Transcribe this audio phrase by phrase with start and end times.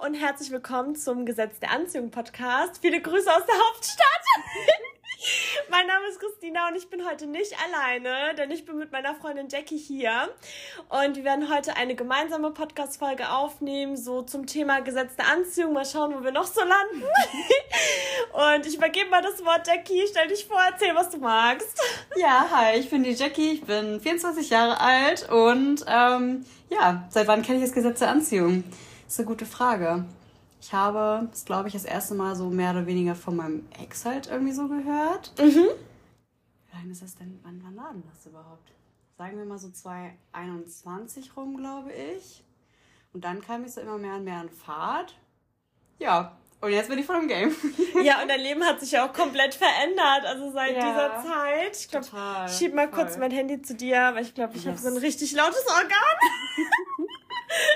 [0.00, 2.78] und herzlich willkommen zum Gesetz der Anziehung Podcast.
[2.80, 4.24] Viele Grüße aus der Hauptstadt.
[5.70, 9.14] mein Name ist Christina und ich bin heute nicht alleine, denn ich bin mit meiner
[9.14, 10.30] Freundin Jackie hier
[10.88, 15.74] und wir werden heute eine gemeinsame Podcast-Folge aufnehmen, so zum Thema Gesetz der Anziehung.
[15.74, 17.04] Mal schauen, wo wir noch so landen.
[18.56, 20.06] und ich übergebe mal das Wort Jackie.
[20.08, 21.78] Stell dich vor, erzähl, was du magst.
[22.16, 27.26] Ja, hi, ich bin die Jackie, ich bin 24 Jahre alt und ähm, ja, seit
[27.26, 28.64] wann kenne ich das Gesetz der Anziehung?
[29.10, 30.04] Das ist eine gute Frage.
[30.60, 34.04] Ich habe, das glaube ich, das erste Mal so mehr oder weniger von meinem Ex
[34.04, 35.32] halt irgendwie so gehört.
[35.36, 35.66] Mhm.
[35.66, 37.40] Wie lange ist das denn?
[37.42, 38.70] Wann, wann war denn das überhaupt?
[39.18, 42.44] Sagen wir mal so 2021 rum, glaube ich.
[43.12, 45.16] Und dann kam ich so immer mehr und mehr an Fahrt.
[45.98, 47.52] Ja, und jetzt bin ich voll im Game.
[48.04, 50.24] ja, und dein Leben hat sich ja auch komplett verändert.
[50.24, 51.76] Also seit ja, dieser Zeit.
[51.76, 52.06] Ich glaube,
[52.46, 53.00] ich schieb mal voll.
[53.00, 54.74] kurz mein Handy zu dir, weil ich glaube, ich yes.
[54.74, 55.90] habe so ein richtig lautes Organ.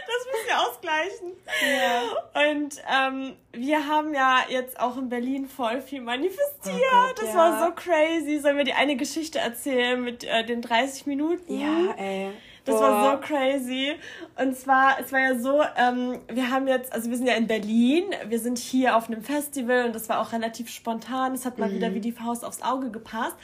[0.06, 1.32] das müssen wir ausgleichen.
[1.62, 2.52] Ja.
[2.52, 6.76] Und ähm, wir haben ja jetzt auch in Berlin voll viel manifestiert.
[6.92, 7.34] Oh Gott, das ja.
[7.34, 8.38] war so crazy.
[8.38, 11.58] Sollen wir die eine Geschichte erzählen mit äh, den 30 Minuten?
[11.58, 12.30] Ja, ey.
[12.64, 12.82] Das Boah.
[12.82, 13.94] war so crazy.
[14.36, 17.46] Und zwar, es war ja so, ähm, wir haben jetzt, also wir sind ja in
[17.46, 21.34] Berlin, wir sind hier auf einem Festival und das war auch relativ spontan.
[21.34, 21.74] Es hat mal mhm.
[21.74, 23.36] wieder wie die Faust aufs Auge gepasst.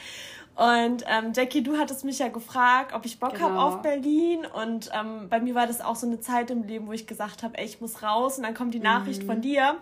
[0.60, 3.44] Und ähm, Jackie, du hattest mich ja gefragt, ob ich Bock genau.
[3.48, 4.44] habe auf Berlin.
[4.44, 7.42] Und ähm, bei mir war das auch so eine Zeit im Leben, wo ich gesagt
[7.42, 8.36] habe, ey, ich muss raus.
[8.36, 9.26] Und dann kommt die Nachricht mhm.
[9.26, 9.78] von dir.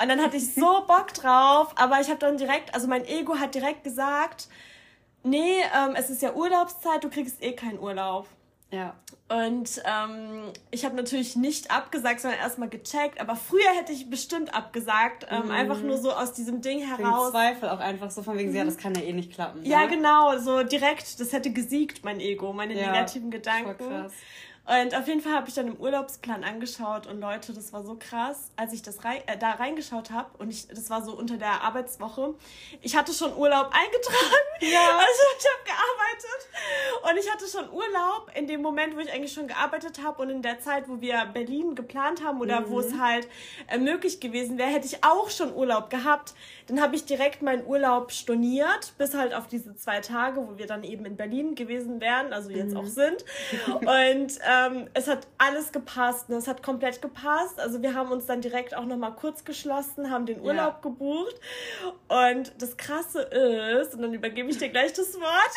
[0.00, 1.74] Und dann hatte ich so Bock drauf.
[1.76, 4.48] Aber ich habe dann direkt, also mein Ego hat direkt gesagt,
[5.24, 8.28] nee, ähm, es ist ja Urlaubszeit, du kriegst eh keinen Urlaub.
[8.70, 8.94] Ja.
[9.28, 13.20] Und ähm, ich habe natürlich nicht abgesagt, sondern erstmal gecheckt.
[13.20, 15.26] Aber früher hätte ich bestimmt abgesagt.
[15.30, 15.50] Ähm, mhm.
[15.50, 17.26] Einfach nur so aus diesem Ding heraus.
[17.26, 18.56] Wegen Zweifel auch einfach so von wegen, mhm.
[18.56, 19.64] ja, das kann ja eh nicht klappen.
[19.64, 19.88] Ja, ne?
[19.88, 20.38] genau.
[20.38, 23.76] So direkt, das hätte gesiegt, mein Ego, meine ja, negativen Gedanken.
[23.76, 24.12] Voll krass.
[24.68, 27.96] Und auf jeden Fall habe ich dann im Urlaubsplan angeschaut und Leute, das war so
[27.98, 31.38] krass, als ich das rein, äh, da reingeschaut habe und ich, das war so unter
[31.38, 32.34] der Arbeitswoche.
[32.82, 34.48] Ich hatte schon Urlaub eingetragen.
[34.60, 34.98] Ja.
[35.08, 36.07] Also ich habe gearbeitet
[37.10, 40.30] und ich hatte schon Urlaub in dem Moment, wo ich eigentlich schon gearbeitet habe und
[40.30, 42.70] in der Zeit, wo wir Berlin geplant haben oder mhm.
[42.70, 43.28] wo es halt
[43.68, 46.34] äh, möglich gewesen wäre, hätte ich auch schon Urlaub gehabt.
[46.66, 50.66] Dann habe ich direkt meinen Urlaub storniert, bis halt auf diese zwei Tage, wo wir
[50.66, 52.78] dann eben in Berlin gewesen wären, also jetzt mhm.
[52.78, 53.24] auch sind.
[53.80, 56.36] Und ähm, es hat alles gepasst, ne?
[56.36, 57.58] es hat komplett gepasst.
[57.58, 60.80] Also wir haben uns dann direkt auch nochmal kurz geschlossen, haben den Urlaub ja.
[60.82, 61.36] gebucht.
[62.08, 65.52] Und das Krasse ist, und dann übergebe ich dir gleich das Wort,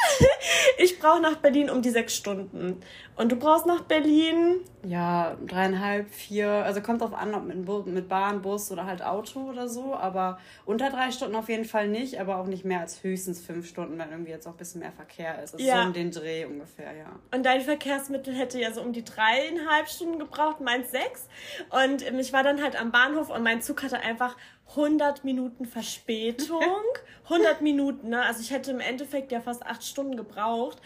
[0.78, 2.82] ich brauche nach Berlin um die sechs Stunden.
[3.16, 4.62] Und du brauchst nach Berlin?
[4.84, 6.50] Ja, dreieinhalb, vier.
[6.50, 9.94] Also kommt drauf an, ob mit, mit Bahn, Bus oder halt Auto oder so.
[9.94, 12.20] Aber unter drei Stunden auf jeden Fall nicht.
[12.20, 14.92] Aber auch nicht mehr als höchstens fünf Stunden, wenn irgendwie jetzt auch ein bisschen mehr
[14.92, 15.54] Verkehr ist.
[15.54, 15.82] Das ja.
[15.82, 17.20] so um den Dreh ungefähr, ja.
[17.36, 21.28] Und dein Verkehrsmittel hätte ja so um die dreieinhalb Stunden gebraucht, meins sechs.
[21.70, 24.36] Und ich war dann halt am Bahnhof und mein Zug hatte einfach
[24.70, 26.64] 100 Minuten Verspätung.
[27.30, 28.24] 100 Minuten, ne?
[28.24, 30.78] Also ich hätte im Endeffekt ja fast acht Stunden gebraucht.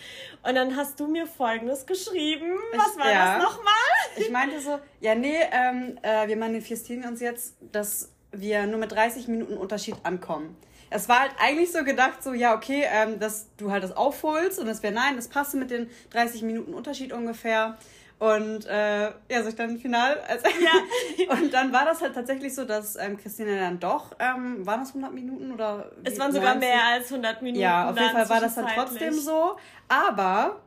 [0.43, 2.57] Und dann hast du mir Folgendes geschrieben.
[2.73, 3.35] Was war ja.
[3.35, 3.73] das nochmal?
[4.17, 8.91] Ich meinte so, ja, nee, ähm, äh, wir manifestieren uns jetzt, dass wir nur mit
[8.91, 10.57] 30 Minuten Unterschied ankommen.
[10.89, 14.59] Es war halt eigentlich so gedacht, so, ja, okay, ähm, dass du halt das aufholst
[14.59, 17.77] und es wäre nein, das passte mit den 30 Minuten Unterschied ungefähr.
[18.17, 20.17] Und äh, ja, so ich dann final.
[20.27, 21.33] Also, ja.
[21.33, 24.89] und dann war das halt tatsächlich so, dass ähm, Christina dann doch, ähm, waren das
[24.89, 25.91] 100 Minuten oder?
[26.03, 27.61] Es waren sogar mehr als 100 Minuten.
[27.61, 29.57] Ja, auf jeden Fall war das dann trotzdem so.
[29.89, 30.61] Aber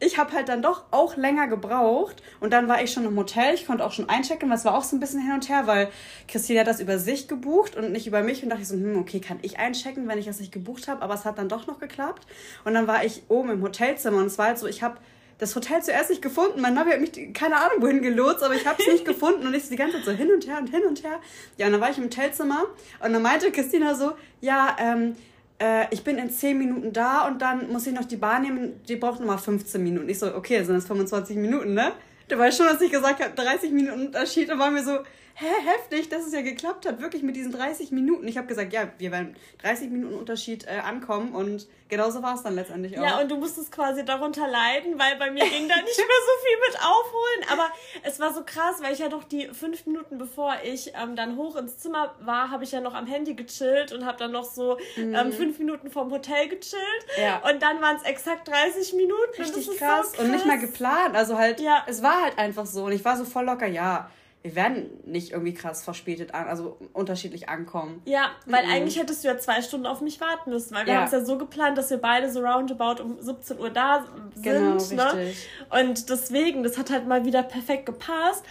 [0.00, 3.54] ich habe halt dann doch auch länger gebraucht und dann war ich schon im Hotel.
[3.54, 5.88] Ich konnte auch schon einchecken, was war auch so ein bisschen hin und her, weil
[6.28, 8.98] Christine hat das über sich gebucht und nicht über mich und dachte ich so, hm,
[8.98, 11.66] okay, kann ich einchecken, wenn ich das nicht gebucht habe, aber es hat dann doch
[11.66, 12.26] noch geklappt
[12.64, 14.98] und dann war ich oben im Hotelzimmer und es war halt so, ich habe
[15.38, 16.60] das Hotel zuerst nicht gefunden.
[16.60, 19.54] Mein Navi hat mich keine Ahnung wohin gelotst, aber ich habe es nicht gefunden und
[19.54, 21.20] ich die ganze Zeit so hin und her und hin und her.
[21.58, 22.64] Ja, und dann war ich im Hotelzimmer
[23.00, 25.16] und dann meinte Christina so, ja, ähm,
[25.60, 28.80] äh, ich bin in 10 Minuten da und dann muss ich noch die Bahn nehmen,
[28.88, 30.08] die braucht nochmal 15 Minuten.
[30.08, 31.92] Ich so, okay, sind das 25 Minuten, ne?
[32.28, 34.98] Du weißt schon, dass ich gesagt habe, 30 Minuten Unterschied und war mir so,
[35.34, 38.26] hä, heftig, dass es ja geklappt hat, wirklich mit diesen 30 Minuten.
[38.28, 42.42] Ich habe gesagt, ja, wir werden 30 Minuten Unterschied äh, ankommen und genauso war es
[42.42, 43.02] dann letztendlich auch.
[43.02, 46.46] Ja, und du musstest quasi darunter leiden, weil bei mir ging da nicht mehr so
[46.46, 47.52] viel mit aufholen.
[47.52, 47.68] Aber
[48.04, 51.36] es war so krass, weil ich ja doch die fünf Minuten bevor ich ähm, dann
[51.36, 54.44] hoch ins Zimmer war, habe ich ja noch am Handy gechillt und habe dann noch
[54.44, 55.14] so mhm.
[55.14, 57.06] ähm, fünf Minuten vom Hotel gechillt.
[57.20, 57.42] Ja.
[57.48, 59.14] Und dann waren es exakt 30 Minuten.
[59.36, 60.12] Richtig und krass.
[60.12, 60.24] So krass.
[60.24, 61.16] Und nicht mal geplant.
[61.16, 61.82] Also halt, ja.
[61.88, 62.84] es war halt einfach so.
[62.84, 64.08] Und ich war so voll locker, ja
[64.44, 68.02] wir werden nicht irgendwie krass verspätet an, also unterschiedlich ankommen.
[68.04, 68.72] Ja, weil mhm.
[68.72, 70.98] eigentlich hättest du ja zwei Stunden auf mich warten müssen, weil wir ja.
[71.00, 74.04] haben es ja so geplant, dass wir beide so roundabout um 17 Uhr da
[74.34, 74.44] sind.
[74.44, 74.74] Genau,
[75.14, 75.32] ne?
[75.70, 78.44] Und deswegen, das hat halt mal wieder perfekt gepasst.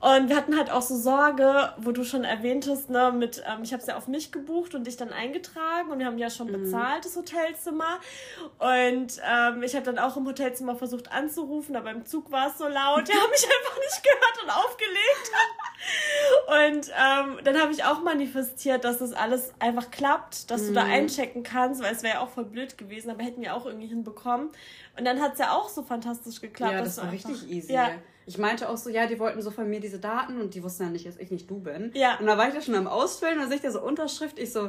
[0.00, 3.74] Und wir hatten halt auch so Sorge, wo du schon erwähntest, ne, mit, ähm, ich
[3.74, 6.46] habe es ja auf mich gebucht und dich dann eingetragen und wir haben ja schon
[6.46, 6.52] mhm.
[6.52, 8.00] bezahlt, das Hotelzimmer.
[8.58, 12.56] Und ähm, ich habe dann auch im Hotelzimmer versucht anzurufen, aber im Zug war es
[12.56, 15.30] so laut, die haben mich einfach nicht gehört und aufgelegt.
[16.46, 20.66] und ähm, dann habe ich auch manifestiert, dass das alles einfach klappt, dass mhm.
[20.68, 20.92] du da mhm.
[20.92, 23.88] einchecken kannst, weil es wäre ja auch voll blöd gewesen, aber hätten wir auch irgendwie
[23.88, 24.48] hinbekommen.
[25.00, 26.74] Und dann hat es ja auch so fantastisch geklappt.
[26.74, 27.72] Ja, das war einfach, richtig easy.
[27.72, 27.90] Ja,
[28.26, 30.82] ich meinte auch so, ja, die wollten so von mir diese Daten und die wussten
[30.82, 31.90] ja nicht, dass ich nicht du bin.
[31.94, 32.18] Ja.
[32.18, 34.38] Und da war ich ja schon am Ausfüllen und dann sehe ich da so Unterschrift.
[34.38, 34.68] Ich so,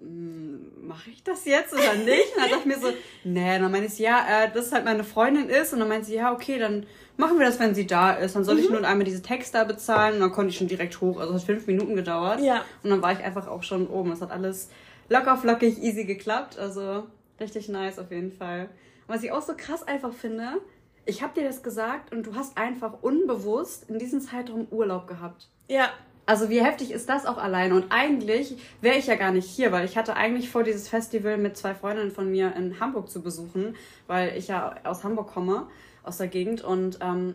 [0.00, 2.36] hm, mache ich das jetzt oder nicht?
[2.36, 2.92] Und dann dachte ich mir so,
[3.24, 5.72] nee, dann meinte ich, ja, äh, das ist halt meine Freundin ist.
[5.72, 6.84] Und dann meinte sie, ja, okay, dann
[7.16, 8.36] machen wir das, wenn sie da ist.
[8.36, 8.60] Dann soll mhm.
[8.60, 10.16] ich nur einmal diese Text da bezahlen.
[10.16, 11.18] Und dann konnte ich schon direkt hoch.
[11.18, 12.40] Also es hat fünf Minuten gedauert.
[12.40, 12.62] Ja.
[12.82, 14.12] Und dann war ich einfach auch schon oben.
[14.12, 14.68] Es hat alles
[15.08, 16.58] locker flockig, easy geklappt.
[16.58, 17.04] Also
[17.40, 18.68] richtig nice auf jeden Fall.
[19.10, 20.60] Was ich auch so krass einfach finde,
[21.04, 25.48] ich habe dir das gesagt und du hast einfach unbewusst in diesem Zeitraum Urlaub gehabt.
[25.66, 25.90] Ja.
[26.26, 27.74] Also wie heftig ist das auch alleine?
[27.74, 31.38] Und eigentlich wäre ich ja gar nicht hier, weil ich hatte eigentlich vor, dieses Festival
[31.38, 33.74] mit zwei Freundinnen von mir in Hamburg zu besuchen,
[34.06, 35.66] weil ich ja aus Hamburg komme,
[36.04, 36.62] aus der Gegend.
[36.62, 37.34] Und ähm,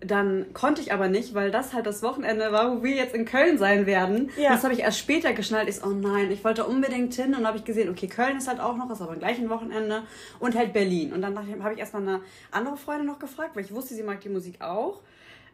[0.00, 3.24] dann konnte ich aber nicht, weil das halt das Wochenende war, wo wir jetzt in
[3.24, 4.30] Köln sein werden.
[4.36, 4.50] Ja.
[4.50, 5.68] Das habe ich erst später geschnallt.
[5.68, 8.46] Ich so, oh nein, ich wollte unbedingt hin und habe ich gesehen, okay, Köln ist
[8.46, 10.04] halt auch noch, ist aber im gleichen Wochenende
[10.38, 11.12] und halt Berlin.
[11.12, 12.20] Und dann habe ich erstmal eine
[12.52, 15.02] andere Freundin noch gefragt, weil ich wusste, sie mag die Musik auch.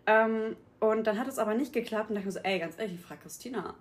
[0.07, 2.79] Ähm, und dann hat es aber nicht geklappt und dachte ich mir so, ey, ganz
[2.79, 3.75] ehrlich, ich frage Christina.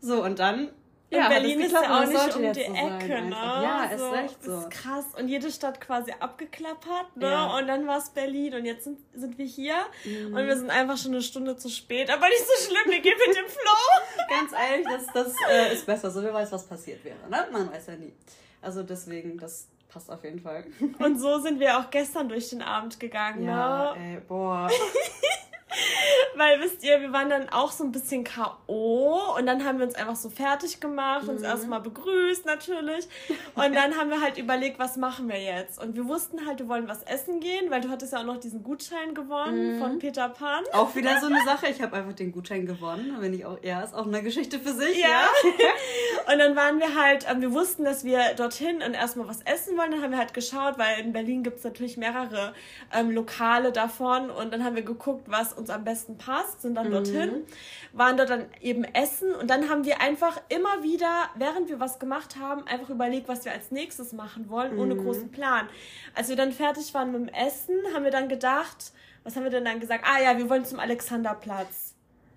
[0.00, 0.68] So, und dann
[1.10, 3.36] ja, Berlin ist ja auch nicht um die Ecke, sein, ne?
[3.36, 4.58] Ja, ist so, echt so.
[4.58, 5.04] ist krass.
[5.16, 7.30] Und jede Stadt quasi abgeklappert, ne?
[7.30, 7.56] Ja.
[7.56, 10.34] Und dann war es Berlin und jetzt sind, sind wir hier mhm.
[10.34, 12.10] und wir sind einfach schon eine Stunde zu spät.
[12.10, 14.26] Aber nicht so schlimm, wir gehen mit dem Flow.
[14.28, 16.22] Ganz ehrlich, das, das äh, ist besser so.
[16.22, 17.46] Wer weiß, was passiert wäre, ne?
[17.52, 18.12] Man weiß ja nie.
[18.60, 20.64] Also deswegen, das passt auf jeden Fall.
[20.98, 24.14] Und so sind wir auch gestern durch den Abend gegangen, ja, ne?
[24.14, 24.68] Ey, boah.
[26.36, 29.36] Weil wisst ihr, wir waren dann auch so ein bisschen K.O.
[29.38, 31.30] und dann haben wir uns einfach so fertig gemacht, mhm.
[31.30, 33.08] uns erstmal begrüßt natürlich.
[33.54, 35.82] Und dann haben wir halt überlegt, was machen wir jetzt?
[35.82, 38.38] Und wir wussten halt, wir wollen was essen gehen, weil du hattest ja auch noch
[38.38, 39.80] diesen Gutschein gewonnen mhm.
[39.80, 40.64] von Peter Pan.
[40.72, 43.16] Auch wieder so eine Sache, ich habe einfach den Gutschein gewonnen.
[43.20, 44.98] Bin ich auch, ja, ist auch eine Geschichte für sich.
[44.98, 45.08] Ja.
[45.08, 46.32] ja.
[46.32, 49.76] und dann waren wir halt, ähm, wir wussten, dass wir dorthin und erstmal was essen
[49.78, 49.90] wollen.
[49.92, 52.52] Dann haben wir halt geschaut, weil in Berlin gibt es natürlich mehrere
[52.94, 54.30] ähm, Lokale davon.
[54.30, 56.25] Und dann haben wir geguckt, was uns am besten passt,
[56.60, 56.92] sind dann mhm.
[56.92, 57.44] dorthin,
[57.92, 61.98] waren dort dann eben essen und dann haben wir einfach immer wieder, während wir was
[61.98, 64.80] gemacht haben, einfach überlegt, was wir als nächstes machen wollen, mhm.
[64.80, 65.68] ohne großen Plan.
[66.14, 68.92] Als wir dann fertig waren mit dem Essen, haben wir dann gedacht,
[69.24, 70.04] was haben wir denn dann gesagt?
[70.06, 71.96] Ah ja, wir wollen zum Alexanderplatz.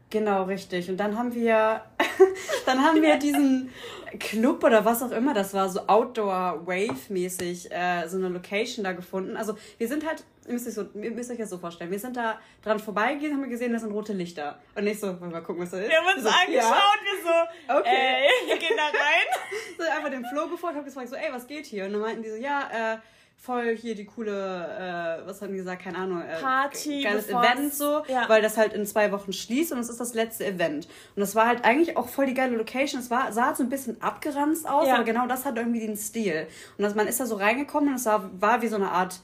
[0.10, 0.90] Genau, richtig.
[0.90, 1.84] Und dann haben wir,
[2.66, 3.70] dann haben wir diesen
[4.20, 9.38] Club oder was auch immer das war, so Outdoor-Wave-mäßig, äh, so eine Location da gefunden.
[9.38, 12.00] Also wir sind halt, ihr müsst, euch so, ihr müsst euch das so vorstellen, wir
[12.00, 14.60] sind da dran vorbeigegangen, haben wir gesehen, das sind rote Lichter.
[14.76, 15.90] Und nicht so, wollen wir mal gucken, was da ist.
[15.90, 17.06] Wir haben uns so, angeschaut, ja.
[17.06, 18.26] wir so, okay.
[18.26, 19.28] ey, wir gehen da rein.
[19.78, 21.86] so einfach dem Flow gefolgt, hab gefragt, so, ey, was geht hier?
[21.86, 22.98] Und dann meinten die so, ja, äh,
[23.38, 27.74] voll hier die coole, äh, was haben die gesagt, keine Ahnung, äh, Party, geiles Event
[27.74, 28.28] so, ja.
[28.28, 30.88] weil das halt in zwei Wochen schließt und es ist das letzte Event.
[31.16, 33.00] Und das war halt eigentlich auch voll die geile Location.
[33.00, 34.96] Es war, sah halt so ein bisschen abgeranzt aus, ja.
[34.96, 36.48] aber genau das hat irgendwie den Stil.
[36.78, 39.22] Und das, man ist da so reingekommen und es war, war wie so eine Art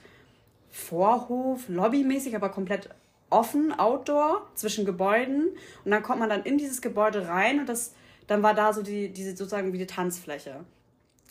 [0.75, 2.89] Vorhof, Lobbymäßig, aber komplett
[3.29, 5.47] offen, outdoor, zwischen Gebäuden.
[5.85, 7.95] Und dann kommt man dann in dieses Gebäude rein und das,
[8.27, 10.65] dann war da so die, diese sozusagen wie die Tanzfläche.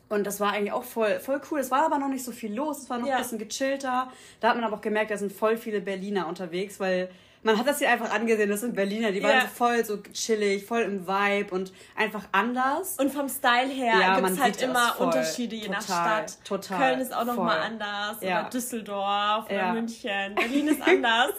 [0.09, 1.61] Und das war eigentlich auch voll, voll cool.
[1.61, 2.83] Es war aber noch nicht so viel los.
[2.83, 3.17] Es war noch ja.
[3.17, 4.11] ein bisschen gechillter.
[4.41, 7.11] Da hat man aber auch gemerkt, da sind voll viele Berliner unterwegs, weil
[7.45, 9.29] man hat das hier einfach angesehen, das sind Berliner, die ja.
[9.29, 12.99] waren so voll so chillig, voll im Vibe und einfach anders.
[12.99, 16.43] Und vom Style her ja, gibt es halt immer Unterschiede je nach Stadt.
[16.45, 16.79] Total.
[16.79, 18.41] Köln ist auch nochmal anders ja.
[18.41, 20.35] oder Düsseldorf oder München.
[20.35, 21.33] Berlin ist anders.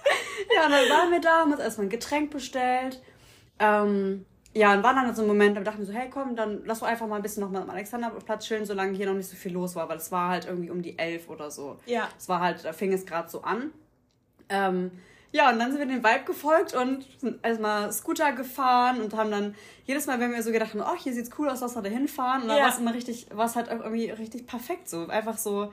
[0.56, 3.02] ja, und dann waren wir da, haben uns erstmal ein Getränk bestellt.
[3.58, 4.24] Ähm,
[4.54, 6.62] ja, und war dann so ein Moment, da dachte ich mir so, hey komm, dann
[6.64, 9.28] lass doch einfach mal ein bisschen noch mal am Alexanderplatz chillen, solange hier noch nicht
[9.28, 11.78] so viel los war, weil es war halt irgendwie um die elf oder so.
[11.86, 12.08] Ja.
[12.16, 13.72] Es war halt, da fing es gerade so an.
[14.48, 14.92] Ähm,
[15.30, 19.30] ja, und dann sind wir den Vibe gefolgt und sind erstmal Scooter gefahren und haben
[19.30, 19.54] dann
[19.84, 22.42] jedes Mal, wenn wir so gedacht haben, oh, hier sieht's cool aus, lass da hinfahren.
[22.42, 22.62] Und dann ja.
[22.64, 25.06] war es immer richtig, war es halt irgendwie richtig perfekt so.
[25.08, 25.72] Einfach so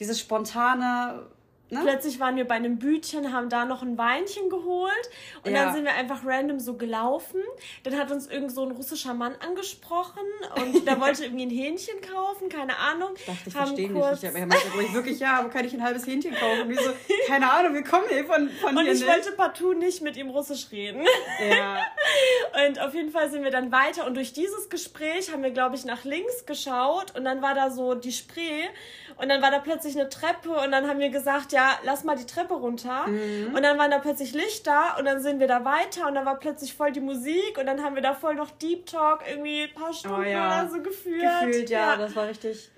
[0.00, 1.22] dieses spontane,
[1.68, 1.80] Ne?
[1.82, 5.10] Plötzlich waren wir bei einem Bütchen, haben da noch ein Weinchen geholt
[5.42, 5.64] und ja.
[5.64, 7.40] dann sind wir einfach random so gelaufen.
[7.82, 10.22] Dann hat uns irgend so ein russischer Mann angesprochen
[10.62, 13.10] und der wollte irgendwie ein Hähnchen kaufen, keine Ahnung.
[13.16, 14.22] Ich dachte, ich verstehe nicht.
[14.22, 16.68] Ich habe mir wirklich, ja, wo kann ich ein halbes Hähnchen kaufen?
[16.68, 16.90] Und so,
[17.26, 19.08] keine Ahnung, wir kommen hier von, von und hier Und ich nicht.
[19.08, 21.04] wollte partout nicht mit ihm Russisch reden.
[21.50, 21.84] Ja.
[22.68, 25.74] und auf jeden Fall sind wir dann weiter und durch dieses Gespräch haben wir, glaube
[25.74, 28.68] ich, nach links geschaut und dann war da so die Spree
[29.16, 32.16] und dann war da plötzlich eine Treppe und dann haben wir gesagt, ja, lass mal
[32.16, 33.06] die Treppe runter.
[33.06, 33.54] Mhm.
[33.54, 36.38] Und dann waren da plötzlich Lichter und dann sind wir da weiter und dann war
[36.38, 39.74] plötzlich voll die Musik und dann haben wir da voll noch Deep Talk irgendwie ein
[39.74, 40.60] paar Stunden oh, ja.
[40.60, 41.22] oder so geführt.
[41.40, 42.70] Gefühlt, ja, ja, das war richtig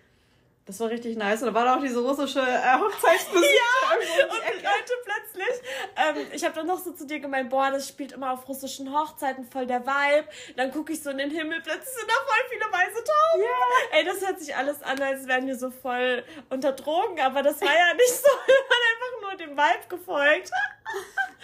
[0.68, 1.40] das war richtig nice.
[1.40, 3.48] Und da war da auch diese russische äh, Hochzeitsmusik.
[3.56, 5.62] ja, und die Leute plötzlich.
[5.96, 8.92] Ähm, ich habe dann noch so zu dir gemeint, boah, das spielt immer auf russischen
[8.92, 10.28] Hochzeiten voll der Vibe.
[10.56, 13.42] Dann gucke ich so in den Himmel, plötzlich sind da voll viele weiße Tauben.
[13.42, 13.98] Ja.
[13.98, 17.62] Ey, das hört sich alles an, als wären wir so voll unter Drogen, aber das
[17.62, 18.28] war ja nicht so.
[18.46, 20.50] Wir waren einfach nur dem Vibe gefolgt.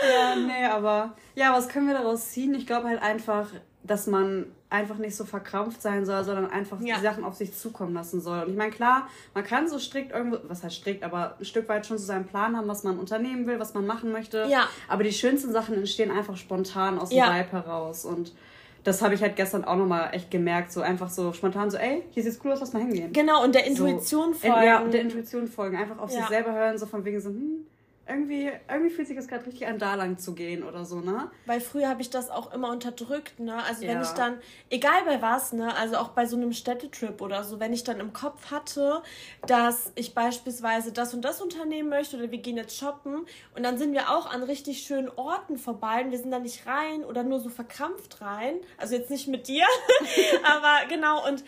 [0.03, 2.55] ja, nee, aber ja, was können wir daraus ziehen?
[2.55, 3.49] Ich glaube halt einfach,
[3.85, 6.97] dass man einfach nicht so verkrampft sein soll, sondern einfach ja.
[6.97, 8.43] die Sachen auf sich zukommen lassen soll.
[8.45, 11.69] Und ich meine, klar, man kann so strikt irgendwo, was heißt strikt, aber ein Stück
[11.69, 14.47] weit schon so seinen Plan haben, was man unternehmen will, was man machen möchte.
[14.49, 14.69] Ja.
[14.89, 17.39] Aber die schönsten Sachen entstehen einfach spontan aus dem ja.
[17.39, 18.05] Vibe heraus.
[18.07, 18.33] Und
[18.85, 22.03] das habe ich halt gestern auch nochmal echt gemerkt, so einfach so spontan so, ey,
[22.11, 23.13] hier sieht's cool aus, lass mal hingehen.
[23.13, 24.67] Genau, und der Intuition so, folgen.
[24.67, 27.67] Ja, der Intuition folgen, einfach auf sich selber hören, so von wegen so, hm,
[28.07, 31.31] irgendwie, irgendwie fühlt sich das gerade richtig an, da lang zu gehen oder so, ne?
[31.47, 33.63] Weil früher habe ich das auch immer unterdrückt, ne?
[33.65, 34.03] Also wenn ja.
[34.03, 35.75] ich dann, egal bei was, ne?
[35.75, 39.03] Also auch bei so einem Städtetrip oder so, wenn ich dann im Kopf hatte,
[39.47, 43.25] dass ich beispielsweise das und das unternehmen möchte oder wir gehen jetzt shoppen
[43.57, 46.67] und dann sind wir auch an richtig schönen Orten vorbei und wir sind da nicht
[46.67, 48.57] rein oder nur so verkrampft rein.
[48.77, 49.65] Also jetzt nicht mit dir,
[50.45, 51.43] aber genau und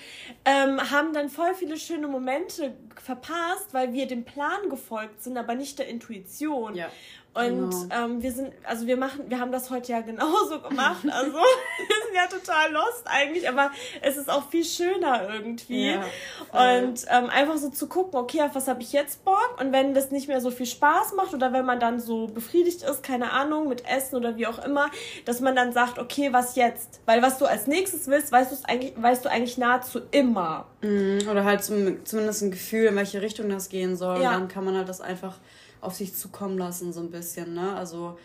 [0.46, 5.54] ähm, haben dann voll viele schöne Momente verpasst, weil wir dem Plan gefolgt sind, aber
[5.54, 6.45] nicht der Intuition.
[6.46, 6.74] Situation.
[6.74, 6.90] Ja.
[7.34, 7.94] Und genau.
[7.94, 11.04] ähm, wir sind, also wir machen, wir haben das heute ja genauso gemacht.
[11.16, 15.92] Also wir sind ja total lost eigentlich, aber es ist auch viel schöner irgendwie.
[15.92, 16.04] Ja,
[16.52, 19.58] und ähm, einfach so zu gucken, okay, auf was habe ich jetzt Bock?
[19.60, 22.82] Und wenn das nicht mehr so viel Spaß macht oder wenn man dann so befriedigt
[22.82, 24.90] ist, keine Ahnung, mit Essen oder wie auch immer,
[25.26, 27.00] dass man dann sagt, okay, was jetzt?
[27.04, 30.66] Weil was du als nächstes willst, weißt du eigentlich, weißt du eigentlich nahezu immer.
[30.80, 34.22] Mhm, oder halt zum, zumindest ein Gefühl, in welche Richtung das gehen soll.
[34.22, 34.30] Ja.
[34.30, 35.36] Und dann kann man halt das einfach
[35.80, 37.74] auf sich zukommen lassen, so ein bisschen, ne?
[37.74, 38.18] Also,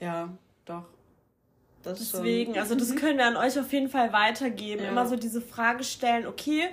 [0.00, 0.28] ja,
[0.64, 0.84] doch.
[1.82, 2.62] Das Deswegen, schon.
[2.62, 4.82] also das können wir an euch auf jeden Fall weitergeben.
[4.82, 4.90] Ja.
[4.90, 6.68] Immer so diese Frage stellen, okay,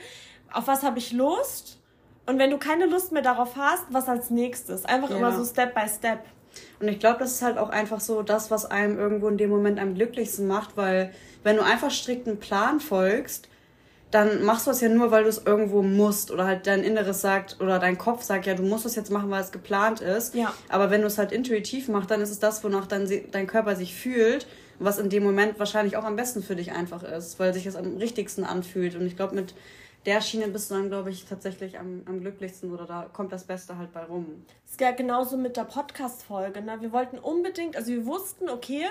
[0.51, 1.79] auf was habe ich Lust?
[2.25, 4.85] Und wenn du keine Lust mehr darauf hast, was als nächstes?
[4.85, 5.17] Einfach ja.
[5.17, 6.19] immer so Step by Step.
[6.79, 9.50] Und ich glaube, das ist halt auch einfach so das, was einem irgendwo in dem
[9.50, 13.50] Moment am glücklichsten macht, weil wenn du einfach strikt einen Plan folgst,
[14.11, 17.21] dann machst du es ja nur, weil du es irgendwo musst oder halt dein Inneres
[17.21, 20.35] sagt oder dein Kopf sagt, ja, du musst es jetzt machen, weil es geplant ist.
[20.35, 20.53] Ja.
[20.69, 23.75] Aber wenn du es halt intuitiv machst, dann ist es das, wonach dein, dein Körper
[23.75, 24.47] sich fühlt,
[24.79, 27.75] was in dem Moment wahrscheinlich auch am besten für dich einfach ist, weil sich es
[27.75, 28.95] am richtigsten anfühlt.
[28.95, 29.53] Und ich glaube, mit
[30.05, 33.43] der Schiene bist du dann, glaube ich, tatsächlich am, am glücklichsten oder da kommt das
[33.43, 34.43] Beste halt bei rum.
[34.65, 36.62] Es ist ja genauso mit der Podcast-Folge.
[36.62, 36.81] Ne?
[36.81, 38.86] Wir wollten unbedingt, also wir wussten, okay,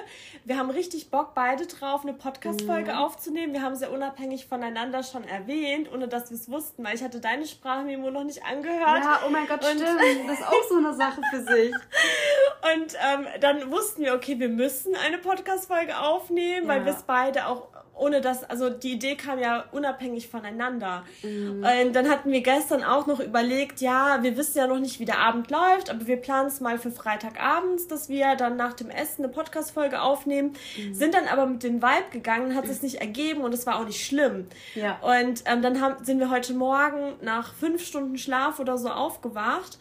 [0.44, 2.98] wir haben richtig Bock beide drauf, eine Podcast-Folge mhm.
[2.98, 3.52] aufzunehmen.
[3.54, 7.18] Wir haben sie unabhängig voneinander schon erwähnt, ohne dass wir es wussten, weil ich hatte
[7.20, 9.02] deine Sprachmemo noch nicht angehört.
[9.02, 10.28] Ja, oh mein Gott, und stimmt.
[10.28, 11.74] Das ist auch so eine Sache für sich.
[12.74, 16.68] Und ähm, dann wussten wir, okay, wir müssen eine Podcast-Folge aufnehmen, ja.
[16.68, 17.68] weil wir es beide auch
[18.00, 21.04] ohne dass, also die Idee kam ja unabhängig voneinander.
[21.22, 21.64] Mhm.
[21.64, 25.04] Und dann hatten wir gestern auch noch überlegt, ja, wir wissen ja noch nicht, wie
[25.04, 28.88] der Abend läuft, aber wir planen es mal für Freitagabends, dass wir dann nach dem
[28.88, 30.54] Essen eine Podcast-Folge aufnehmen.
[30.78, 30.94] Mhm.
[30.94, 33.84] Sind dann aber mit dem Vibe gegangen, hat es nicht ergeben und es war auch
[33.84, 34.46] nicht schlimm.
[34.74, 34.98] Ja.
[35.00, 39.78] Und ähm, dann haben, sind wir heute Morgen nach fünf Stunden Schlaf oder so aufgewacht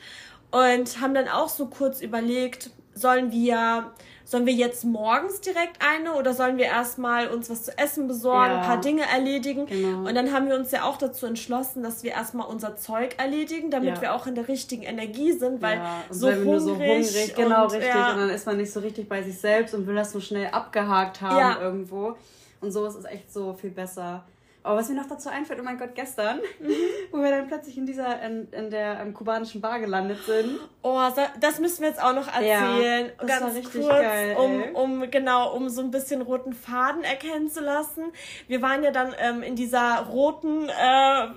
[0.52, 3.91] und haben dann auch so kurz überlegt, sollen wir
[4.29, 8.51] sollen wir jetzt morgens direkt eine oder sollen wir erstmal uns was zu essen besorgen,
[8.51, 8.60] ja.
[8.60, 9.65] ein paar Dinge erledigen?
[9.65, 10.08] Genau.
[10.08, 13.72] Und dann haben wir uns ja auch dazu entschlossen, dass wir erstmal unser Zeug erledigen,
[13.72, 14.01] damit ja.
[14.01, 16.03] wir auch in der richtigen Energie sind, weil ja.
[16.12, 17.36] so, hungrig so hungrig.
[17.36, 17.96] Genau, und, richtig.
[17.96, 20.50] Und dann ist man nicht so richtig bei sich selbst und will das so schnell
[20.51, 22.15] abgehakt haben irgendwo.
[22.62, 24.24] Und so ist es echt so viel besser.
[24.62, 26.70] Aber was mir noch dazu einfällt, oh mein Gott, gestern, mhm.
[27.12, 30.60] wo wir dann plötzlich in dieser, in, in der um, kubanischen Bar gelandet sind.
[30.82, 31.00] Oh,
[31.39, 33.12] das müssen wir jetzt auch noch erzählen.
[33.20, 37.62] Ja, Ganz kurz, geil, um, um, genau, um so ein bisschen roten Faden erkennen zu
[37.62, 38.12] lassen.
[38.48, 41.28] Wir waren ja dann ähm, in dieser roten, äh,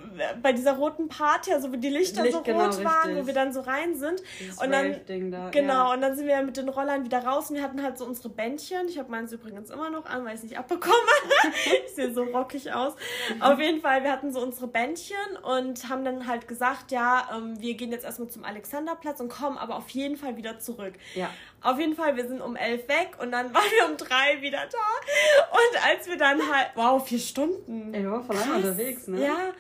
[0.43, 3.23] bei dieser roten Party, also wo die Lichter Licht, so genau, rot waren, richtig.
[3.23, 4.21] wo wir dann so rein sind.
[4.49, 4.97] Das und dann,
[5.31, 5.95] da, genau, ja.
[5.95, 8.31] und dann sind wir mit den Rollern wieder raus und wir hatten halt so unsere
[8.31, 8.89] Bändchen.
[8.89, 10.97] Ich habe meins übrigens immer noch an, weil ich es nicht abbekomme.
[11.87, 12.95] ich sehe so rockig aus.
[13.41, 17.61] Auf jeden Fall, wir hatten so unsere Bändchen und haben dann halt gesagt, ja, ähm,
[17.61, 20.95] wir gehen jetzt erstmal zum Alexanderplatz und kommen aber auf jeden Fall wieder zurück.
[21.15, 21.31] Ja.
[21.61, 24.61] Auf jeden Fall, wir sind um elf weg und dann waren wir um drei wieder
[24.71, 25.51] da.
[25.51, 27.95] Und als wir dann halt, wow, vier Stunden.
[27.95, 29.25] Ey, wir waren voll lange unterwegs, ne?
[29.25, 29.53] Ja.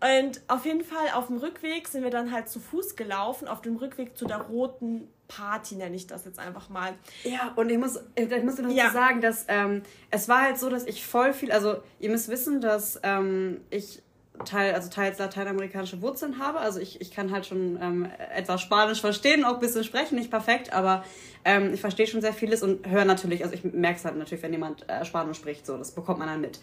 [0.00, 3.62] Und auf jeden Fall auf dem Rückweg sind wir dann halt zu Fuß gelaufen, auf
[3.62, 6.94] dem Rückweg zu der roten Party nenne ich das jetzt einfach mal.
[7.24, 8.90] Ja, und ich muss, ich muss noch ja.
[8.90, 12.60] sagen, dass ähm, es war halt so, dass ich voll viel, also ihr müsst wissen,
[12.60, 14.02] dass ähm, ich
[14.44, 16.58] Teil, also teils lateinamerikanische Wurzeln habe.
[16.58, 20.30] Also ich, ich kann halt schon ähm, etwas Spanisch verstehen, auch ein bisschen sprechen, nicht
[20.30, 21.04] perfekt, aber
[21.44, 24.42] ähm, ich verstehe schon sehr vieles und höre natürlich, also ich merke es halt natürlich,
[24.42, 26.58] wenn jemand äh, Spanisch spricht, so, das bekommt man dann mit.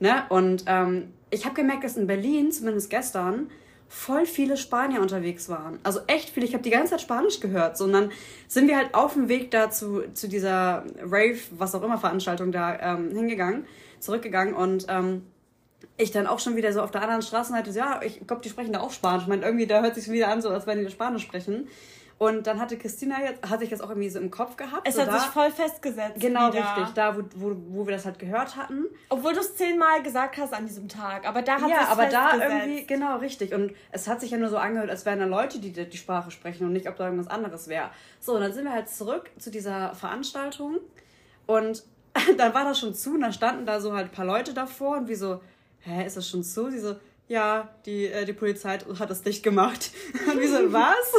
[0.00, 0.24] Ne?
[0.30, 3.50] Und ähm, ich habe gemerkt, dass in Berlin, zumindest gestern,
[3.92, 5.78] voll viele Spanier unterwegs waren.
[5.82, 6.46] Also echt viele.
[6.46, 7.76] Ich habe die ganze Zeit Spanisch gehört.
[7.76, 8.10] So, und dann
[8.48, 12.52] sind wir halt auf dem Weg da zu, zu dieser Rave, was auch immer Veranstaltung
[12.52, 13.66] da ähm, hingegangen,
[14.00, 15.22] zurückgegangen und ähm,
[15.98, 18.48] ich dann auch schon wieder so auf der anderen Straßenseite, so, ja, ich glaube, die
[18.48, 19.24] sprechen da auch Spanisch.
[19.24, 21.68] Ich meine, irgendwie, da hört sich wieder an, so als wenn die Spanisch sprechen.
[22.22, 24.86] Und dann hatte Christina jetzt, hat sich das auch irgendwie so im Kopf gehabt.
[24.86, 26.20] Es so hat da, sich voll festgesetzt.
[26.20, 26.76] Genau, wieder.
[26.76, 26.94] richtig.
[26.94, 28.84] Da, wo, wo, wo wir das halt gehört hatten.
[29.08, 31.26] Obwohl du es zehnmal gesagt hast an diesem Tag.
[31.26, 33.52] Aber da hat Ja, aber da irgendwie, genau, richtig.
[33.52, 36.30] Und es hat sich ja nur so angehört, als wären da Leute, die die Sprache
[36.30, 37.90] sprechen und nicht, ob da irgendwas anderes wäre.
[38.20, 40.78] So, und dann sind wir halt zurück zu dieser Veranstaltung.
[41.46, 41.82] Und
[42.38, 44.98] dann war das schon zu und dann standen da so halt ein paar Leute davor
[44.98, 45.40] und wie so,
[45.80, 46.70] hä, ist das schon zu?
[46.70, 46.94] Sie so,
[47.32, 49.90] ja, die, äh, die Polizei hat das dicht gemacht.
[50.30, 51.12] Und wir so, was?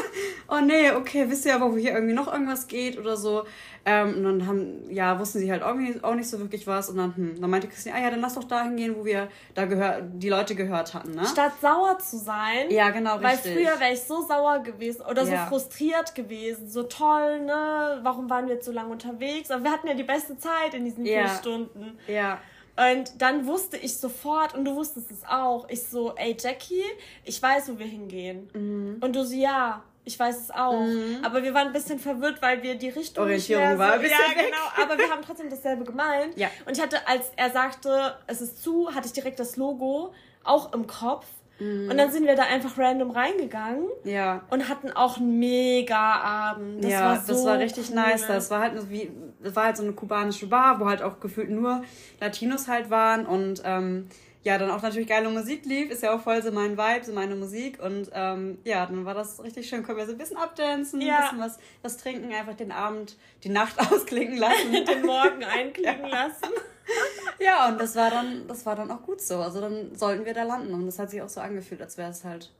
[0.48, 3.46] Oh nee, okay, wisst ihr aber, wo hier irgendwie noch irgendwas geht oder so.
[3.86, 6.90] Ähm, und dann haben, ja, wussten sie halt irgendwie auch nicht so wirklich was.
[6.90, 9.28] Und dann, hm, dann meinte Christine, ah ja, dann lass doch dahin gehen, wo wir
[9.56, 11.26] da gehör die Leute gehört hatten, ne?
[11.26, 12.70] Statt sauer zu sein.
[12.70, 13.56] Ja, genau, richtig.
[13.56, 15.48] Weil früher wäre ich so sauer gewesen oder so ja.
[15.48, 16.70] frustriert gewesen.
[16.70, 18.00] So toll, ne?
[18.04, 19.50] Warum waren wir jetzt so lange unterwegs?
[19.52, 21.28] Aber wir hatten ja die beste Zeit in diesen ja.
[21.28, 21.98] vier Stunden.
[22.08, 22.40] Ja.
[22.76, 26.84] Und dann wusste ich sofort, und du wusstest es auch, ich so, ey Jackie,
[27.24, 28.50] ich weiß, wo wir hingehen.
[28.54, 28.98] Mhm.
[29.00, 30.82] Und du so, ja, ich weiß es auch.
[30.82, 31.20] Mhm.
[31.24, 34.18] Aber wir waren ein bisschen verwirrt, weil wir die Richtung Orientierung so, war ein bisschen
[34.20, 34.46] Ja, weg.
[34.52, 34.84] genau.
[34.84, 36.36] Aber wir haben trotzdem dasselbe gemeint.
[36.38, 36.50] Ja.
[36.66, 40.14] Und ich hatte, als er sagte, es ist zu, hatte ich direkt das Logo
[40.44, 41.26] auch im Kopf.
[41.60, 41.90] Mhm.
[41.90, 43.86] Und dann sind wir da einfach random reingegangen.
[44.04, 44.42] Ja.
[44.50, 46.84] Und hatten auch einen mega Abend.
[46.84, 47.96] Das ja, war so das war richtig cool.
[47.96, 48.28] nice.
[48.28, 51.50] Das war halt wie, das war halt so eine kubanische Bar, wo halt auch gefühlt
[51.50, 51.84] nur
[52.20, 54.08] Latinos halt waren und ähm,
[54.44, 57.14] ja, dann auch natürlich geile Musik lief, ist ja auch voll so mein Vibe, so
[57.14, 57.82] meine Musik.
[57.82, 59.84] Und ähm, ja, dann war das richtig schön.
[59.84, 61.16] Können wir so ein bisschen abdancen, ja.
[61.16, 64.72] ein bisschen was, was trinken, einfach den Abend, die Nacht ausklingen lassen.
[64.86, 66.26] den Morgen einklingen ja.
[66.26, 66.54] lassen.
[67.40, 69.38] ja, und das war dann, das war dann auch gut so.
[69.38, 70.74] Also dann sollten wir da landen.
[70.74, 72.52] Und das hat sich auch so angefühlt, als wäre es halt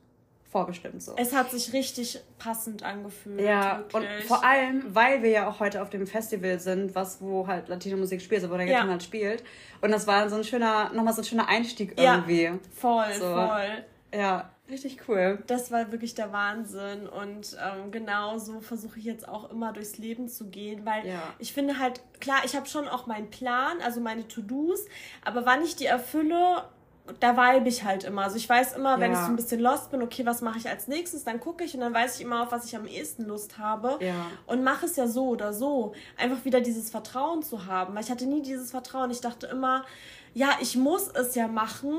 [0.54, 1.16] vorbestimmt so.
[1.16, 3.40] Es hat sich richtig passend angefühlt.
[3.40, 3.94] Ja, wirklich.
[3.94, 7.66] und vor allem, weil wir ja auch heute auf dem Festival sind, was wo halt
[7.68, 8.86] Latino-Musik spielt, also wo der ja.
[8.86, 9.42] halt spielt.
[9.80, 12.44] Und das war so ein schöner, nochmal so ein schöner Einstieg irgendwie.
[12.44, 13.34] Ja, voll, so.
[13.34, 13.84] voll.
[14.14, 15.42] Ja, richtig cool.
[15.48, 17.08] Das war wirklich der Wahnsinn.
[17.08, 21.34] Und ähm, genau so versuche ich jetzt auch immer durchs Leben zu gehen, weil ja.
[21.40, 24.86] ich finde halt, klar, ich habe schon auch meinen Plan, also meine To-Dos,
[25.24, 26.62] aber wann ich die erfülle,
[27.20, 28.22] da vibe ich halt immer.
[28.22, 29.18] Also ich weiß immer, wenn ja.
[29.18, 31.74] ich so ein bisschen lost bin, okay, was mache ich als nächstes, dann gucke ich
[31.74, 33.98] und dann weiß ich immer, auf was ich am ehesten Lust habe.
[34.00, 34.26] Ja.
[34.46, 35.92] Und mache es ja so oder so.
[36.16, 37.94] Einfach wieder dieses Vertrauen zu haben.
[37.94, 39.10] Weil ich hatte nie dieses Vertrauen.
[39.10, 39.84] Ich dachte immer,
[40.34, 41.94] ja, ich muss es ja machen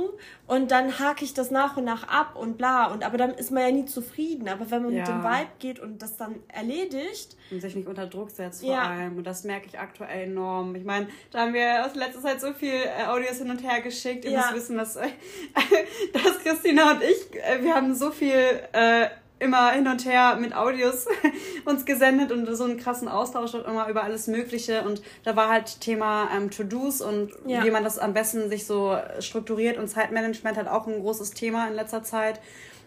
[0.46, 2.88] und dann hake ich das nach und nach ab und bla.
[2.88, 4.50] Und aber dann ist man ja nie zufrieden.
[4.50, 5.00] Aber wenn man ja.
[5.00, 7.38] mit dem Vibe geht und das dann erledigt.
[7.50, 8.90] Und sich nicht unter Druck setzt vor ja.
[8.90, 9.18] allem.
[9.18, 10.76] Und das merke ich aktuell enorm.
[10.76, 13.80] Ich meine, da haben wir aus letzter Zeit so viel äh, Audios hin und her
[13.82, 14.26] geschickt.
[14.26, 14.40] Ihr ja.
[14.40, 14.96] müsst wissen, dass,
[16.14, 18.34] dass Christina und ich, äh, wir haben so viel.
[18.74, 19.08] Äh,
[19.40, 21.08] immer hin und her mit Audios
[21.66, 24.84] uns gesendet und so einen krassen Austausch immer über alles Mögliche.
[24.84, 27.64] Und da war halt Thema ähm, To-Dos und ja.
[27.64, 31.68] wie man das am besten sich so strukturiert und Zeitmanagement hat auch ein großes Thema
[31.68, 32.40] in letzter Zeit.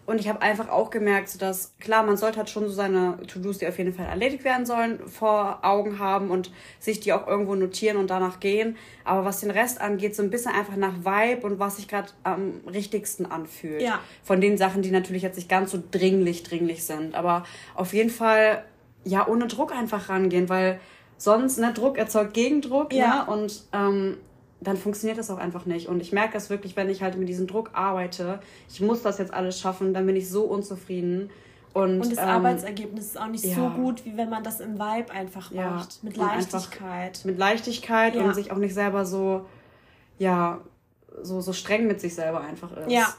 [0.09, 3.59] Und ich habe einfach auch gemerkt, dass klar, man sollte halt schon so seine To-Dos,
[3.59, 7.53] die auf jeden Fall erledigt werden sollen, vor Augen haben und sich die auch irgendwo
[7.53, 8.75] notieren und danach gehen.
[9.05, 12.09] Aber was den Rest angeht, so ein bisschen einfach nach Vibe und was sich gerade
[12.23, 13.83] am richtigsten anfühlt.
[13.83, 13.99] Ja.
[14.23, 17.13] Von den Sachen, die natürlich jetzt nicht ganz so dringlich, dringlich sind.
[17.13, 17.43] Aber
[17.75, 18.65] auf jeden Fall,
[19.03, 20.79] ja, ohne Druck einfach rangehen, weil
[21.17, 23.25] sonst, ne, Druck erzeugt Gegendruck, ja.
[23.25, 23.31] Ne?
[23.31, 24.17] Und ähm,
[24.61, 25.87] dann funktioniert das auch einfach nicht.
[25.87, 28.39] Und ich merke das wirklich, wenn ich halt mit diesem Druck arbeite.
[28.69, 31.29] Ich muss das jetzt alles schaffen, dann bin ich so unzufrieden.
[31.73, 33.55] Und, und das ähm, Arbeitsergebnis ist auch nicht ja.
[33.55, 35.69] so gut, wie wenn man das im Vibe einfach ja.
[35.69, 36.03] macht.
[36.03, 37.21] Mit Leichtigkeit.
[37.25, 38.23] Mit Leichtigkeit ja.
[38.23, 39.45] und sich auch nicht selber so,
[40.17, 40.61] ja,
[41.21, 42.91] so, so streng mit sich selber einfach ist.
[42.91, 43.13] Ja.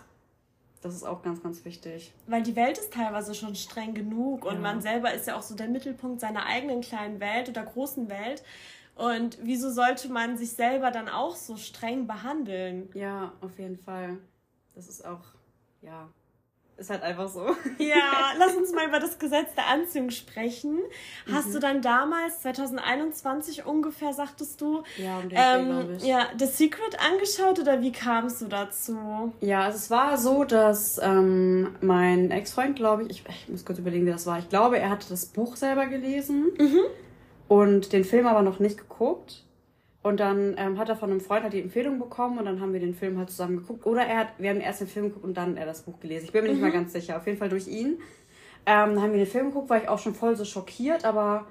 [0.83, 2.12] Das ist auch ganz, ganz wichtig.
[2.26, 5.55] Weil die Welt ist teilweise schon streng genug und man selber ist ja auch so
[5.55, 8.42] der Mittelpunkt seiner eigenen kleinen Welt oder großen Welt.
[8.94, 12.90] Und wieso sollte man sich selber dann auch so streng behandeln?
[12.94, 14.18] Ja, auf jeden Fall.
[14.74, 15.24] Das ist auch,
[15.81, 16.09] ja,
[16.81, 17.44] ist halt einfach so.
[17.79, 20.79] Ja, lass uns mal über das Gesetz der Anziehung sprechen.
[21.26, 21.35] Mhm.
[21.35, 26.05] Hast du dann damals, 2021 ungefähr, sagtest du, ja, um ähm, ich.
[26.05, 29.33] ja, The Secret angeschaut oder wie kamst du dazu?
[29.40, 33.79] Ja, also es war so, dass ähm, mein Ex-Freund, glaube ich, ich, ich muss kurz
[33.79, 34.38] überlegen, wie das war.
[34.38, 36.50] Ich glaube, er hatte das Buch selber gelesen.
[36.59, 36.81] Mhm
[37.50, 39.44] und den Film aber noch nicht geguckt.
[40.04, 42.72] Und dann ähm, hat er von einem Freund halt die Empfehlung bekommen und dann haben
[42.72, 43.84] wir den Film halt zusammen geguckt.
[43.86, 46.26] Oder er hat, wir haben erst den Film geguckt und dann er das Buch gelesen.
[46.26, 46.54] Ich bin mir mhm.
[46.54, 47.16] nicht mal ganz sicher.
[47.16, 47.98] Auf jeden Fall durch ihn.
[48.66, 51.46] Ähm, dann haben wir den Film geguckt, war ich auch schon voll so schockiert, aber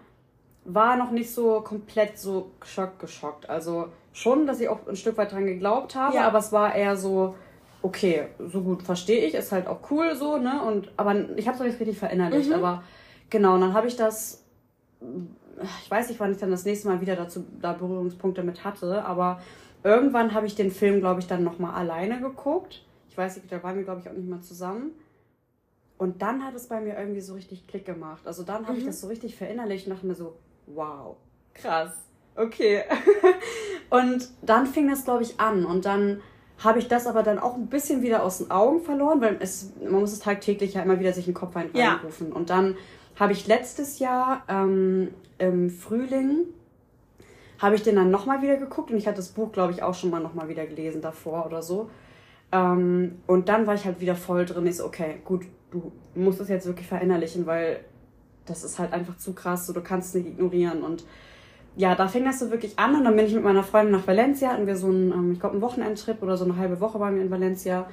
[0.64, 3.50] war noch nicht so komplett so geschockt, geschockt.
[3.50, 6.28] Also schon, dass ich auch ein Stück weit dran geglaubt habe, ja.
[6.28, 7.36] aber es war eher so,
[7.82, 10.64] okay, so gut verstehe ich, ist halt auch cool so, ne?
[10.64, 12.56] Und aber ich habe es noch nicht richtig verinnerlicht, mhm.
[12.56, 12.84] aber
[13.30, 14.46] genau, und dann habe ich das
[15.84, 19.04] ich weiß nicht, wann ich dann das nächste Mal wieder dazu da Berührungspunkte mit hatte,
[19.06, 19.42] aber
[19.84, 22.84] irgendwann habe ich den Film, glaube ich, dann nochmal alleine geguckt.
[23.10, 24.92] Ich weiß nicht, da waren wir, glaube ich, auch nicht mal zusammen.
[25.98, 28.26] Und dann hat es bei mir irgendwie so richtig Klick gemacht.
[28.26, 28.80] Also dann habe mhm.
[28.80, 31.18] ich das so richtig verinnerlicht und dachte mir so, wow,
[31.54, 31.92] krass,
[32.36, 32.84] okay.
[33.90, 35.66] und dann fing das, glaube ich, an.
[35.66, 36.22] Und dann
[36.60, 39.72] habe ich das aber dann auch ein bisschen wieder aus den Augen verloren, weil es,
[39.82, 42.30] man muss es tagtäglich ja immer wieder sich in den Kopf reinrufen.
[42.30, 42.36] Ja.
[42.36, 42.78] Und dann
[43.20, 46.46] habe ich letztes Jahr ähm, im Frühling
[47.60, 49.94] habe ich den dann nochmal wieder geguckt und ich hatte das Buch, glaube ich, auch
[49.94, 51.90] schon mal nochmal wieder gelesen davor oder so.
[52.52, 54.66] Ähm, und dann war ich halt wieder voll drin.
[54.66, 57.82] Ich so, okay, gut, du musst es jetzt wirklich verinnerlichen, weil
[58.46, 60.82] das ist halt einfach zu krass, so, du kannst es nicht ignorieren.
[60.82, 61.04] Und
[61.76, 64.08] ja, da fing das so wirklich an und dann bin ich mit meiner Freundin nach
[64.08, 67.00] Valencia, hatten wir so einen, ähm, ich glaube, einen Wochenendtrip oder so eine halbe Woche
[67.00, 67.88] waren wir in Valencia.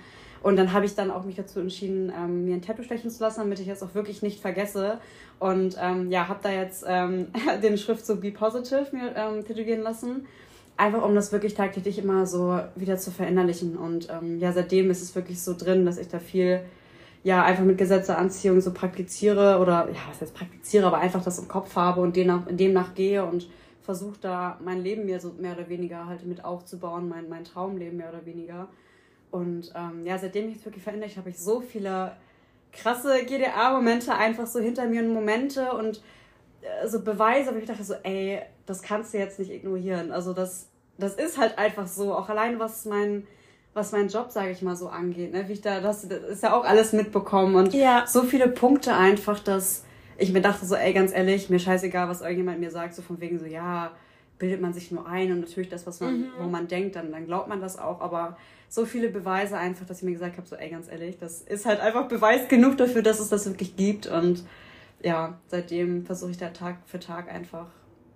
[0.46, 3.20] Und dann habe ich dann auch mich dazu entschieden, ähm, mir ein Tattoo stechen zu
[3.20, 5.00] lassen, damit ich es auch wirklich nicht vergesse.
[5.40, 7.26] Und ähm, ja, habe da jetzt ähm,
[7.64, 10.24] den Schriftzug Be Positive mir ähm, tätowieren lassen.
[10.76, 13.76] Einfach um das wirklich tagtäglich immer so wieder zu verinnerlichen.
[13.76, 16.60] Und ähm, ja, seitdem ist es wirklich so drin, dass ich da viel
[17.24, 21.40] ja, einfach mit Gesetze Anziehung so praktiziere oder, ja, was heißt praktiziere, aber einfach das
[21.40, 23.48] im Kopf habe und demnach, demnach gehe und
[23.82, 27.96] versuche da mein Leben mir so mehr oder weniger halt mit aufzubauen, mein, mein Traumleben
[27.96, 28.68] mehr oder weniger.
[29.36, 32.12] Und ähm, ja, seitdem ich es wirklich verändert habe, ich so viele
[32.72, 36.02] krasse GDA-Momente einfach so hinter mir und Momente und
[36.62, 40.12] äh, so Beweise, aber ich dachte so, ey, das kannst du jetzt nicht ignorieren.
[40.12, 40.68] Also das,
[40.98, 43.26] das ist halt einfach so, auch allein was mein
[43.76, 45.46] was meinen Job, sage ich mal so, angeht, ne?
[45.48, 48.06] wie ich da, das, das ist ja auch alles mitbekommen und ja.
[48.06, 49.84] so viele Punkte einfach, dass
[50.16, 53.20] ich mir dachte so, ey, ganz ehrlich, mir scheißegal, was irgendjemand mir sagt, so von
[53.20, 53.90] wegen so, ja,
[54.38, 56.26] bildet man sich nur ein und natürlich das, was man, mhm.
[56.38, 58.36] wo man denkt, dann, dann glaubt man das auch, aber
[58.68, 61.66] so viele Beweise einfach, dass ich mir gesagt habe, so ey, ganz ehrlich, das ist
[61.66, 64.06] halt einfach Beweis genug dafür, dass es das wirklich gibt.
[64.06, 64.44] Und
[65.02, 67.66] ja, seitdem versuche ich da Tag für Tag einfach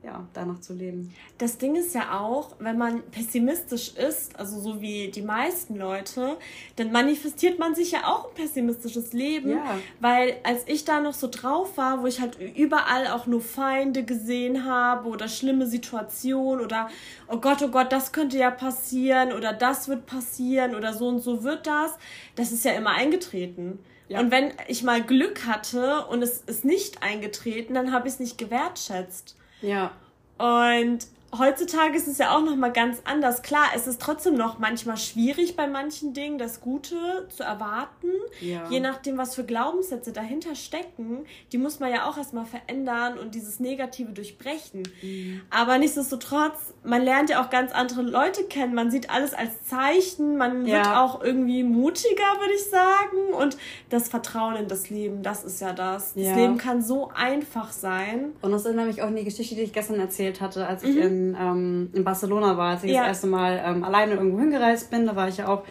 [0.03, 1.15] ja, danach zu leben.
[1.37, 6.39] Das Ding ist ja auch, wenn man pessimistisch ist, also so wie die meisten Leute,
[6.77, 9.51] dann manifestiert man sich ja auch ein pessimistisches Leben.
[9.51, 9.79] Ja.
[10.01, 14.03] Weil als ich da noch so drauf war, wo ich halt überall auch nur Feinde
[14.03, 16.89] gesehen habe oder schlimme Situationen oder
[17.29, 21.21] oh Gott, oh Gott, das könnte ja passieren oder das wird passieren oder so und
[21.21, 21.99] so wird das,
[22.37, 23.79] das ist ja immer eingetreten.
[24.09, 24.19] Ja.
[24.19, 28.21] Und wenn ich mal Glück hatte und es ist nicht eingetreten, dann habe ich es
[28.21, 29.37] nicht gewertschätzt.
[29.63, 29.93] Ja.
[30.39, 31.07] Und
[31.39, 33.43] heutzutage ist es ja auch noch mal ganz anders.
[33.43, 38.09] Klar, es ist trotzdem noch manchmal schwierig bei manchen Dingen das Gute zu erwarten,
[38.41, 38.69] ja.
[38.69, 41.27] je nachdem, was für Glaubenssätze dahinter stecken.
[41.53, 44.83] Die muss man ja auch erstmal verändern und dieses Negative durchbrechen.
[45.03, 45.43] Mhm.
[45.51, 48.75] Aber nichtsdestotrotz, man lernt ja auch ganz andere Leute kennen.
[48.75, 50.37] Man sieht alles als Zeichen.
[50.37, 50.79] Man ja.
[50.79, 53.35] wird auch irgendwie mutiger, würde ich sagen.
[53.39, 53.57] Und
[53.89, 56.13] das Vertrauen in das Leben, das ist ja das.
[56.15, 56.31] Ja.
[56.31, 58.33] Das Leben kann so einfach sein.
[58.43, 61.20] Und das ist nämlich auch eine Geschichte, die ich gestern erzählt hatte, als ich mhm.
[61.21, 63.01] In ähm, in Barcelona war, als ich ja.
[63.01, 65.07] das erste Mal ähm, alleine irgendwo hingereist bin.
[65.07, 65.65] Da war ich ja auch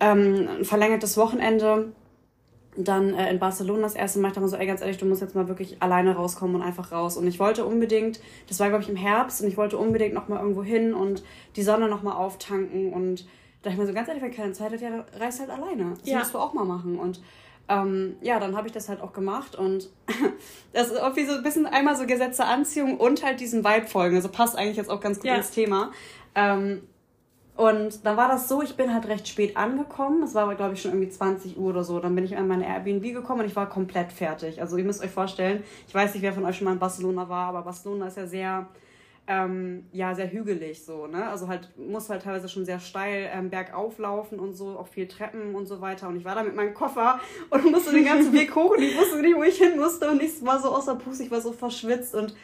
[0.00, 1.92] ähm, ein verlängertes Wochenende.
[2.76, 5.22] Dann äh, in Barcelona das erste Mal, ich dachte so, ey, ganz ehrlich, du musst
[5.22, 7.16] jetzt mal wirklich alleine rauskommen und einfach raus.
[7.16, 10.28] Und ich wollte unbedingt, das war, glaube ich, im Herbst, und ich wollte unbedingt noch
[10.28, 11.22] mal irgendwo hin und
[11.56, 12.92] die Sonne noch mal auftanken.
[12.92, 13.22] Und
[13.62, 15.94] da dachte ich mir so, ganz ehrlich, wenn keine Zeit hat, ja, reist halt alleine.
[16.00, 16.18] Das ja.
[16.18, 16.98] musst du auch mal machen.
[16.98, 17.22] Und
[17.68, 19.90] ähm, ja, dann habe ich das halt auch gemacht und
[20.72, 24.16] das ist irgendwie so ein bisschen einmal so Gesetze Anziehung und halt diesen Vibe folgen.
[24.16, 25.36] Also passt eigentlich jetzt auch ganz gut ja.
[25.36, 25.90] ins Thema.
[26.34, 26.82] Ähm,
[27.56, 30.22] und dann war das so, ich bin halt recht spät angekommen.
[30.22, 31.98] Es war aber, glaube ich, schon irgendwie 20 Uhr oder so.
[32.00, 34.60] Dann bin ich an meine Airbnb gekommen und ich war komplett fertig.
[34.60, 37.28] Also ihr müsst euch vorstellen, ich weiß nicht, wer von euch schon mal in Barcelona
[37.30, 38.68] war, aber Barcelona ist ja sehr
[39.28, 41.28] ähm, ja sehr hügelig so, ne?
[41.28, 45.08] Also halt muss halt teilweise schon sehr steil ähm, bergauf laufen und so, auch viel
[45.08, 46.08] Treppen und so weiter.
[46.08, 48.96] Und ich war da mit meinem Koffer und musste den ganzen Weg hoch und ich
[48.96, 51.52] wusste nicht, wo ich hin musste und ich war so außer Puste, ich war so
[51.52, 52.34] verschwitzt und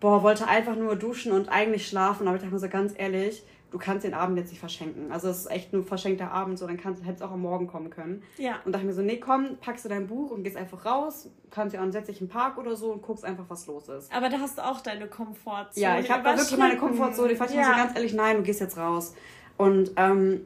[0.00, 2.26] boah, wollte einfach nur duschen und eigentlich schlafen.
[2.26, 5.12] Aber ich dachte mir so ganz ehrlich, du kannst den Abend jetzt nicht verschenken.
[5.12, 7.90] Also es ist echt nur verschenkter Abend, so dann kannst hättest auch am Morgen kommen
[7.90, 8.22] können.
[8.38, 8.60] Ja.
[8.64, 11.74] Und dachte mir so, nee, komm, packst du dein Buch und gehst einfach raus, kannst
[11.74, 14.12] ja auch setz dich im Park oder so und guckst einfach, was los ist.
[14.12, 15.84] Aber da hast du auch deine Komfortzone.
[15.84, 17.32] Ja, ich habe da wirklich meine Komfortzone.
[17.32, 17.64] Ich fand ja.
[17.64, 19.14] so ganz ehrlich, nein, du gehst jetzt raus.
[19.56, 20.42] Und ähm,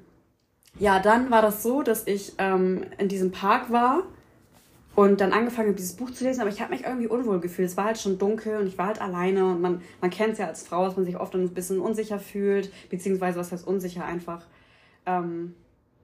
[0.78, 4.04] ja, dann war das so, dass ich ähm, in diesem Park war
[4.96, 7.68] und dann angefangen dieses Buch zu lesen, aber ich habe mich irgendwie unwohl gefühlt.
[7.68, 10.38] Es war halt schon dunkel und ich war halt alleine und man, man kennt es
[10.38, 14.04] ja als Frau, dass man sich oft ein bisschen unsicher fühlt, beziehungsweise was heißt unsicher
[14.04, 14.44] einfach.
[15.06, 15.54] Ähm,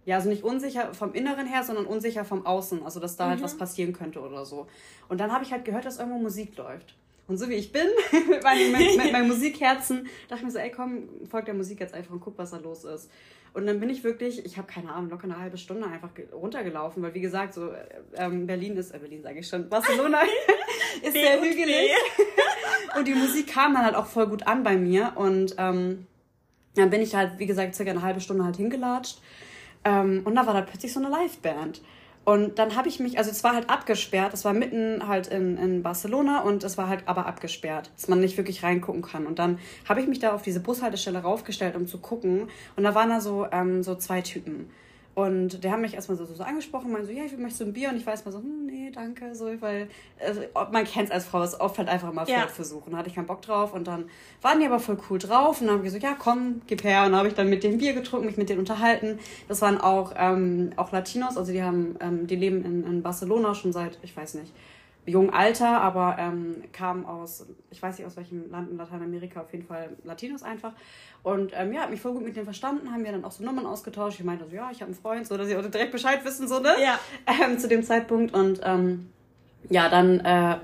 [0.04, 3.40] ja, also nicht unsicher vom Inneren her, sondern unsicher vom Außen, also dass da halt
[3.40, 3.42] mhm.
[3.42, 4.68] halt was passieren könnte oder so.
[5.08, 6.94] Und dann habe ich halt gehört, dass irgendwo Musik läuft.
[7.26, 7.88] Und so wie ich bin,
[8.30, 11.92] mit, meinem, mit meinem Musikherzen, dachte ich mir so, ey komm, folg der Musik jetzt
[11.92, 13.10] einfach und guck, was da los ist.
[13.52, 17.02] Und dann bin ich wirklich, ich habe keine Ahnung, locker eine halbe Stunde einfach runtergelaufen,
[17.02, 17.72] weil wie gesagt, so
[18.14, 20.20] ähm, Berlin ist, äh, Berlin sage ich schon, Barcelona
[21.02, 21.90] ist sehr hügelig.
[22.98, 25.12] und die Musik kam dann halt auch voll gut an bei mir.
[25.16, 26.06] Und ähm,
[26.74, 29.20] dann bin ich halt, wie gesagt, circa eine halbe Stunde halt hingelatscht.
[29.84, 31.80] Ähm, und da war da plötzlich so eine Liveband.
[32.26, 35.56] Und dann habe ich mich, also es war halt abgesperrt, es war mitten halt in,
[35.58, 39.26] in Barcelona und es war halt aber abgesperrt, dass man nicht wirklich reingucken kann.
[39.26, 42.48] Und dann habe ich mich da auf diese Bushaltestelle raufgestellt, um zu gucken.
[42.74, 44.70] Und da waren da so, ähm, so zwei Typen.
[45.16, 47.64] Und der hat mich erstmal so, so, so angesprochen, meinte so, ja, ich möchte so
[47.64, 47.88] ein Bier.
[47.88, 49.88] Und ich war erstmal so, hm, nee, danke, so, weil
[50.20, 52.46] also, man kennt es als Frau, es oft halt einfach mal ja.
[52.48, 52.90] versuchen.
[52.92, 53.72] Da hatte ich keinen Bock drauf.
[53.72, 54.10] Und dann
[54.42, 55.62] waren die aber voll cool drauf.
[55.62, 57.06] Und dann haben wir so, ja, komm, gib her.
[57.06, 59.18] Und dann habe ich dann mit dem Bier getrunken, mich mit denen unterhalten.
[59.48, 63.54] Das waren auch, ähm, auch Latinos, also die haben, ähm, die leben in, in Barcelona
[63.54, 64.52] schon seit, ich weiß nicht,
[65.06, 69.52] jungen Alter, aber ähm, kam aus, ich weiß nicht aus welchem Land in Lateinamerika, auf
[69.52, 70.72] jeden Fall Latinos einfach.
[71.22, 73.44] Und ähm, ja, hat mich voll gut mit denen verstanden, haben wir dann auch so
[73.44, 74.18] Nummern ausgetauscht.
[74.18, 76.48] Ich meinte so, ja, ich habe einen Freund, so dass sie auch direkt Bescheid wissen,
[76.48, 76.74] so, ne?
[76.80, 76.98] Ja.
[77.26, 78.34] Ähm, zu dem Zeitpunkt.
[78.34, 79.10] Und ähm,
[79.68, 80.58] ja, dann, äh,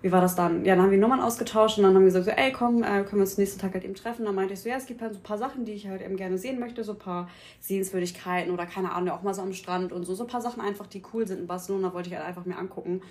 [0.00, 0.64] wie war das dann?
[0.64, 3.02] Ja, dann haben wir Nummern ausgetauscht und dann haben wir gesagt, so, ey, komm, äh,
[3.02, 4.24] können wir uns nächsten Tag halt eben treffen.
[4.24, 6.02] Dann meinte ich so, ja, es gibt halt so ein paar Sachen, die ich halt
[6.02, 7.28] eben gerne sehen möchte, so ein paar
[7.60, 10.60] Sehenswürdigkeiten oder keine Ahnung, auch mal so am Strand und so, so ein paar Sachen
[10.60, 13.02] einfach, die cool sind in Barcelona, wollte ich halt einfach mir angucken.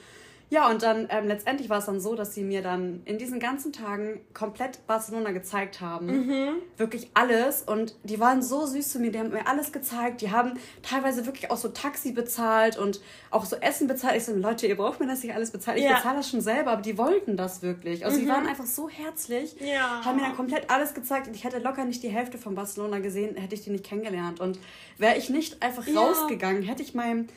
[0.50, 3.40] Ja, und dann ähm, letztendlich war es dann so, dass sie mir dann in diesen
[3.40, 6.06] ganzen Tagen komplett Barcelona gezeigt haben.
[6.06, 6.50] Mhm.
[6.78, 7.64] Wirklich alles.
[7.64, 10.22] Und die waren so süß zu mir, die haben mir alles gezeigt.
[10.22, 14.16] Die haben teilweise wirklich auch so Taxi bezahlt und auch so Essen bezahlt.
[14.16, 15.80] Ich so, Leute, ihr braucht mir das nicht alles bezahlt.
[15.80, 15.98] Ich ja.
[15.98, 18.06] bezahle das schon selber, aber die wollten das wirklich.
[18.06, 18.22] Also mhm.
[18.24, 20.06] die waren einfach so herzlich, ja.
[20.06, 21.28] haben mir dann komplett alles gezeigt.
[21.28, 24.40] Und ich hätte locker nicht die Hälfte von Barcelona gesehen, hätte ich die nicht kennengelernt.
[24.40, 24.60] Und
[24.98, 26.00] wäre ich nicht einfach ja.
[26.00, 27.28] rausgegangen, hätte ich meinem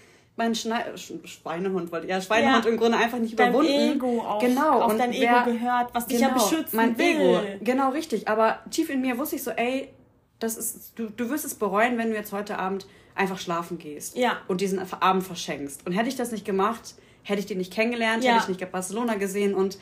[0.40, 2.70] mein Schne Schweinehund wollte ja Schweinehund ja.
[2.70, 3.92] im Grunde einfach nicht dein überwunden.
[3.96, 7.20] Ego auch genau auf und dein Ego gehört, was dich genau, ja beschützen mein will.
[7.20, 8.26] Ego, genau richtig.
[8.26, 9.90] Aber tief in mir wusste ich so, ey,
[10.38, 14.16] das ist du, du wirst es bereuen, wenn du jetzt heute Abend einfach schlafen gehst
[14.16, 14.38] ja.
[14.48, 15.86] und diesen Abend verschenkst.
[15.86, 18.32] Und hätte ich das nicht gemacht, hätte ich den nicht kennengelernt, ja.
[18.32, 19.78] hätte ich nicht Barcelona gesehen und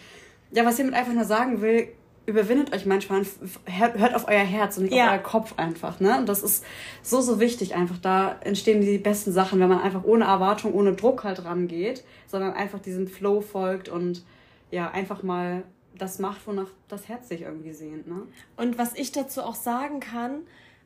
[0.50, 1.88] ja, was ich damit einfach nur sagen will,
[2.28, 3.22] überwindet euch manchmal,
[3.64, 5.06] hört auf euer Herz und nicht ja.
[5.06, 5.98] auf euer Kopf einfach.
[5.98, 6.18] Ne?
[6.18, 6.62] Und das ist
[7.02, 7.96] so, so wichtig einfach.
[7.96, 12.52] Da entstehen die besten Sachen, wenn man einfach ohne Erwartung, ohne Druck halt rangeht, sondern
[12.52, 14.24] einfach diesem Flow folgt und
[14.70, 15.62] ja, einfach mal
[15.96, 18.06] das macht, wonach das Herz sich irgendwie sehnt.
[18.06, 18.22] Ne?
[18.58, 20.42] Und was ich dazu auch sagen kann,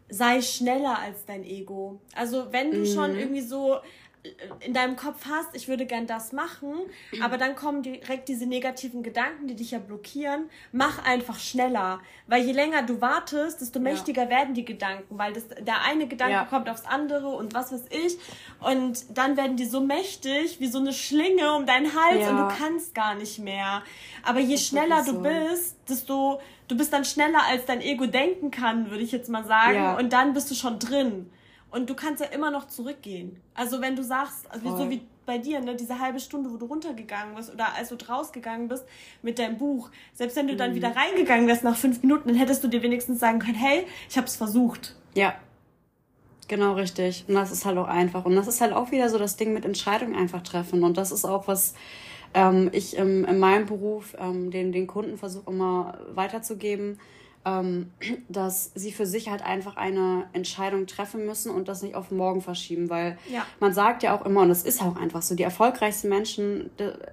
[0.09, 1.99] sei schneller als dein Ego.
[2.15, 2.87] Also wenn du mhm.
[2.87, 3.79] schon irgendwie so
[4.61, 6.75] in deinem Kopf hast, ich würde gern das machen,
[7.21, 10.49] aber dann kommen direkt diese negativen Gedanken, die dich ja blockieren.
[10.71, 14.31] Mach einfach schneller, weil je länger du wartest, desto mächtiger ja.
[14.31, 16.45] werden die Gedanken, weil das, der eine Gedanke ja.
[16.45, 18.17] kommt aufs andere und was weiß ich
[18.61, 22.31] und dann werden die so mächtig wie so eine Schlinge um deinen Hals ja.
[22.31, 23.83] und du kannst gar nicht mehr.
[24.23, 25.21] Aber je schneller du so.
[25.21, 29.45] bist, desto du bist dann schneller als dein Ego denken kann, würde ich jetzt mal
[29.45, 31.29] sagen und dann bist du schon drin.
[31.73, 33.41] Und du kannst ja immer noch zurückgehen.
[33.55, 36.67] Also wenn du sagst, also so wie bei dir, ne, diese halbe Stunde, wo du
[36.67, 38.85] runtergegangen bist oder als du rausgegangen bist
[39.23, 40.75] mit deinem Buch, selbst wenn du dann mhm.
[40.77, 44.19] wieder reingegangen wärst nach fünf Minuten, dann hättest du dir wenigstens sagen können, hey, ich
[44.19, 44.97] habe es versucht.
[45.15, 45.35] Ja,
[46.47, 47.25] genau richtig.
[47.27, 48.27] Und das ist halt auch einfach.
[48.27, 50.85] Und das ist halt auch wieder so das Ding mit Entscheidungen einfach treffen.
[50.85, 51.75] Und das ist auch was
[52.35, 56.99] ähm, ich ähm, in meinem Beruf ähm, den, den Kunden versuche immer weiterzugeben
[58.29, 62.41] dass sie für sich halt einfach eine Entscheidung treffen müssen und das nicht auf morgen
[62.41, 63.47] verschieben, weil ja.
[63.61, 66.71] man sagt ja auch immer, und das ist auch einfach so, die erfolgreichsten Menschen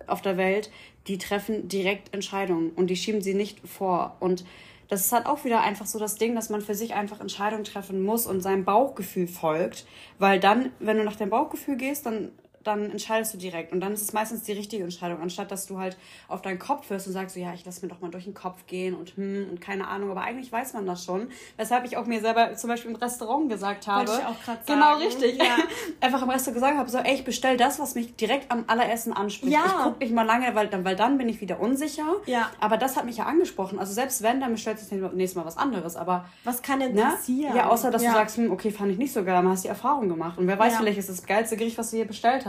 [0.07, 0.69] auf der Welt,
[1.07, 4.17] die treffen direkt Entscheidungen und die schieben sie nicht vor.
[4.19, 4.45] Und
[4.89, 7.63] das ist halt auch wieder einfach so das Ding, dass man für sich einfach Entscheidungen
[7.63, 9.85] treffen muss und seinem Bauchgefühl folgt,
[10.17, 12.31] weil dann, wenn du nach dem Bauchgefühl gehst, dann
[12.63, 13.71] dann entscheidest du direkt.
[13.71, 16.89] Und dann ist es meistens die richtige Entscheidung, anstatt dass du halt auf deinen Kopf
[16.89, 19.15] hörst und sagst, so, ja, ich lasse mir doch mal durch den Kopf gehen und
[19.15, 20.11] hm und keine Ahnung.
[20.11, 21.29] Aber eigentlich weiß man das schon.
[21.57, 24.07] Weshalb ich auch mir selber zum Beispiel im Restaurant gesagt habe.
[24.07, 24.99] Wollte ich auch gerade genau, sagen.
[24.99, 25.37] Genau, richtig.
[25.37, 25.57] Ja.
[26.01, 29.13] Einfach im Restaurant gesagt habe, so, ey, ich bestell das, was mich direkt am allerersten
[29.13, 29.53] anspricht.
[29.53, 29.65] Ja.
[29.65, 32.15] Ich gucke nicht mal lange, weil dann, weil dann bin ich wieder unsicher.
[32.25, 32.49] Ja.
[32.59, 33.79] Aber das hat mich ja angesprochen.
[33.79, 35.95] Also selbst wenn, dann bestellst du das nächste Mal was anderes.
[35.95, 37.03] Aber was kann denn ne?
[37.03, 37.55] passieren?
[37.55, 38.11] Ja, außer dass ja.
[38.11, 40.37] du sagst, hm, okay, fand ich nicht so geil, dann hast du die Erfahrung gemacht.
[40.37, 40.79] Und wer weiß, ja.
[40.79, 42.48] vielleicht ist das geilste Gericht, was du hier bestellt hast.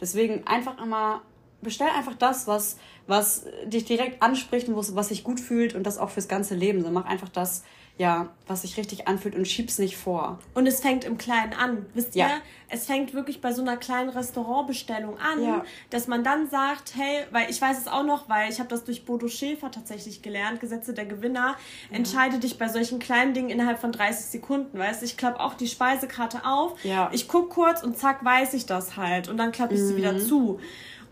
[0.00, 1.22] Deswegen einfach immer
[1.62, 5.98] bestell einfach das, was, was dich direkt anspricht und was sich gut fühlt und das
[5.98, 6.82] auch fürs ganze Leben.
[6.82, 7.64] So mach einfach das,
[8.00, 10.38] ja, was sich richtig anfühlt und schieb's nicht vor.
[10.54, 11.84] Und es fängt im Kleinen an.
[11.92, 12.28] Wisst ja.
[12.28, 12.32] ihr?
[12.70, 15.64] Es fängt wirklich bei so einer kleinen Restaurantbestellung an, ja.
[15.90, 18.84] dass man dann sagt, hey, weil ich weiß es auch noch, weil ich habe das
[18.84, 21.56] durch Bodo Schäfer tatsächlich gelernt, Gesetze der Gewinner,
[21.90, 21.96] ja.
[21.98, 25.04] entscheide dich bei solchen kleinen Dingen innerhalb von 30 Sekunden, weißt du?
[25.04, 27.10] Ich klappe auch die Speisekarte auf, ja.
[27.12, 29.86] ich guck kurz und zack, weiß ich das halt und dann klappe ich mhm.
[29.88, 30.58] sie wieder zu.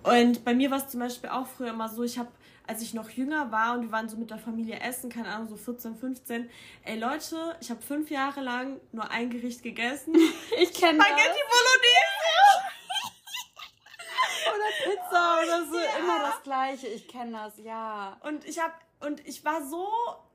[0.04, 2.30] Und bei mir war es zum Beispiel auch früher immer so, ich habe
[2.68, 5.48] als ich noch jünger war und wir waren so mit der Familie essen, keine Ahnung,
[5.48, 6.50] so 14, 15.
[6.84, 10.14] Ey Leute, ich habe fünf Jahre lang nur ein Gericht gegessen.
[10.60, 12.58] Ich kenne Spaghetti Bolognese.
[14.54, 15.98] oder Pizza oder so, ja.
[15.98, 16.86] immer das Gleiche.
[16.88, 18.18] Ich kenne das, ja.
[18.22, 19.86] Und ich habe und ich war so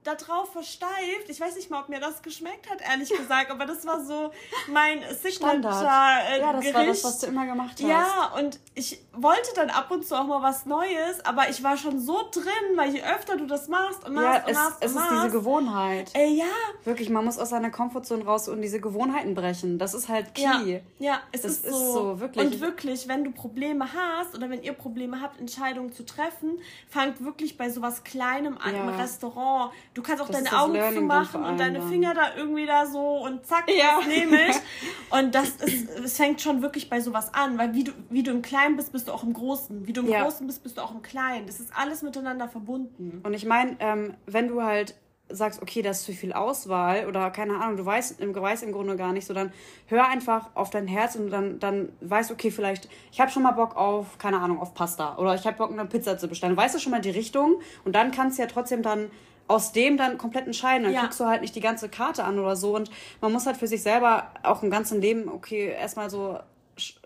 [0.03, 1.27] darauf versteift.
[1.27, 4.31] Ich weiß nicht mal, ob mir das geschmeckt hat, ehrlich gesagt, aber das war so
[4.71, 5.87] mein Signature
[6.29, 6.73] äh, Ja, das Gericht.
[6.73, 7.81] war das, was du immer gemacht hast.
[7.81, 11.77] Ja, und ich wollte dann ab und zu auch mal was Neues, aber ich war
[11.77, 14.77] schon so drin, weil je öfter du das machst und machst ja, und es, machst
[14.81, 15.11] es und machst.
[15.11, 16.11] Ist diese Gewohnheit.
[16.13, 16.45] Ey, ja.
[16.83, 19.79] Wirklich, man muss aus seiner Komfortzone raus und diese Gewohnheiten brechen.
[19.79, 20.43] Das ist halt key.
[20.43, 21.93] Ja, ja es das ist, ist so.
[21.93, 22.19] so.
[22.19, 22.45] wirklich.
[22.45, 27.23] Und wirklich, wenn du Probleme hast oder wenn ihr Probleme habt, Entscheidungen zu treffen, fangt
[27.23, 28.81] wirklich bei sowas Kleinem an, ja.
[28.81, 32.85] im Restaurant Du kannst auch das deine Augen zumachen und deine Finger da irgendwie da
[32.85, 33.97] so und zack, ja.
[33.97, 34.55] das nehme ich.
[35.09, 38.31] Und das ist, es fängt schon wirklich bei sowas an, weil wie du, wie du
[38.31, 39.85] im Kleinen bist, bist du auch im Großen.
[39.85, 40.23] Wie du im ja.
[40.23, 41.45] Großen bist, bist du auch im Kleinen.
[41.45, 43.21] Das ist alles miteinander verbunden.
[43.23, 44.95] Und ich meine, ähm, wenn du halt
[45.29, 48.71] sagst, okay, das ist zu viel Auswahl oder keine Ahnung, du weißt, du weißt im
[48.71, 49.51] Grunde gar nicht so, dann
[49.87, 53.51] hör einfach auf dein Herz und dann, dann weißt okay, vielleicht, ich habe schon mal
[53.51, 56.57] Bock auf, keine Ahnung, auf Pasta oder ich habe Bock, eine Pizza zu bestellen.
[56.57, 59.09] Weißt du schon mal die Richtung und dann kannst du ja trotzdem dann
[59.47, 60.83] aus dem dann komplett entscheiden.
[60.83, 61.01] Dann ja.
[61.01, 62.75] guckst du halt nicht die ganze Karte an oder so.
[62.75, 62.89] Und
[63.21, 66.39] man muss halt für sich selber auch im ganzen Leben, okay, erstmal so,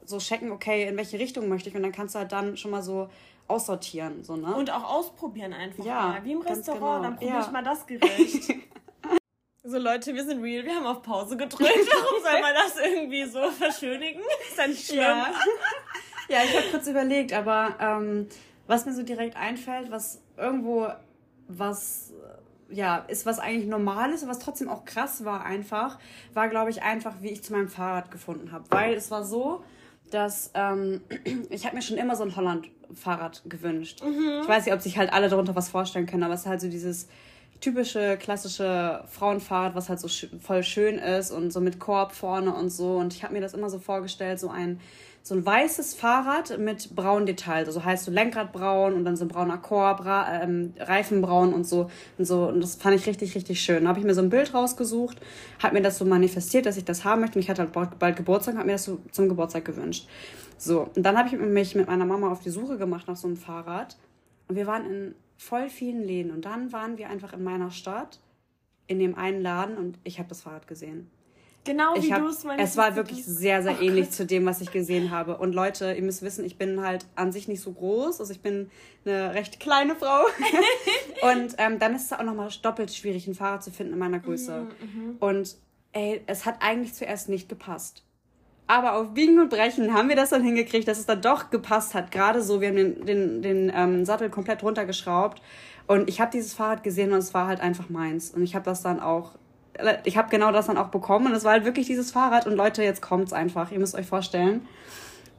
[0.05, 1.75] so checken, okay, in welche Richtung möchte ich.
[1.75, 3.09] Und dann kannst du halt dann schon mal so
[3.47, 4.23] aussortieren.
[4.23, 4.55] So, ne?
[4.55, 6.25] Und auch ausprobieren einfach ja, mal.
[6.25, 7.01] Wie im Restaurant, genau.
[7.01, 7.41] dann probiere ja.
[7.41, 8.53] ich mal das Gericht.
[9.69, 11.69] So Leute, wir sind real, wir haben auf Pause gedrückt.
[11.91, 14.21] Warum soll man das irgendwie so verschönigen?
[14.47, 14.99] Ist ja nicht schlimm.
[14.99, 15.31] Ja,
[16.29, 18.29] ja ich habe kurz überlegt, aber ähm,
[18.65, 20.87] was mir so direkt einfällt, was irgendwo
[21.47, 22.13] was
[22.69, 25.99] ja, ist was eigentlich Normales, was trotzdem auch krass war einfach,
[26.33, 28.65] war, glaube ich, einfach, wie ich zu meinem Fahrrad gefunden habe.
[28.69, 29.63] Weil es war so,
[30.11, 31.01] dass ähm,
[31.49, 34.03] ich habe mir schon immer so ein Holland-Fahrrad gewünscht.
[34.03, 34.41] Mhm.
[34.41, 36.61] Ich weiß nicht, ob sich halt alle darunter was vorstellen können, aber es ist halt
[36.61, 37.07] so dieses
[37.59, 42.53] typische, klassische Frauenfahrrad, was halt so sch voll schön ist und so mit Korb vorne
[42.53, 42.97] und so.
[42.97, 44.79] Und ich habe mir das immer so vorgestellt, so ein
[45.27, 47.67] so ein weißes Fahrrad mit braunen Details.
[47.67, 51.67] Also heißt so Lenkrad braun und dann so ein brauner Korb, ähm, Reifen braun und
[51.67, 51.89] so.
[52.17, 52.47] Und so.
[52.47, 53.83] Und das fand ich richtig, richtig schön.
[53.83, 55.17] Da habe ich mir so ein Bild rausgesucht,
[55.61, 57.37] habe mir das so manifestiert, dass ich das haben möchte.
[57.37, 60.07] Und ich hatte halt bald Geburtstag, habe mir das so zum Geburtstag gewünscht.
[60.57, 63.27] So, und dann habe ich mich mit meiner Mama auf die Suche gemacht nach so
[63.27, 63.97] einem Fahrrad.
[64.47, 66.31] Und wir waren in voll vielen Läden.
[66.31, 68.19] Und dann waren wir einfach in meiner Stadt,
[68.87, 71.11] in dem einen Laden und ich habe das Fahrrad gesehen.
[71.67, 72.63] Genau wie du es meinst.
[72.63, 74.13] Es war wirklich sehr, sehr oh ähnlich Gott.
[74.13, 75.37] zu dem, was ich gesehen habe.
[75.37, 78.19] Und Leute, ihr müsst wissen, ich bin halt an sich nicht so groß.
[78.19, 78.71] Also ich bin
[79.05, 80.21] eine recht kleine Frau.
[81.33, 84.19] und ähm, dann ist es auch nochmal doppelt schwierig, ein Fahrrad zu finden in meiner
[84.19, 84.67] Größe.
[84.81, 85.57] Mhm, mhm, und
[85.91, 88.03] ey, es hat eigentlich zuerst nicht gepasst.
[88.67, 91.93] Aber auf Biegen und Brechen haben wir das dann hingekriegt, dass es dann doch gepasst
[91.93, 92.11] hat.
[92.11, 95.41] Gerade so, wir haben den, den, den ähm, Sattel komplett runtergeschraubt.
[95.87, 98.31] Und ich habe dieses Fahrrad gesehen und es war halt einfach meins.
[98.31, 99.31] Und ich habe das dann auch
[100.03, 102.55] ich habe genau das dann auch bekommen und es war halt wirklich dieses Fahrrad und
[102.55, 103.71] Leute, jetzt kommt's einfach.
[103.71, 104.67] Ihr müsst euch vorstellen.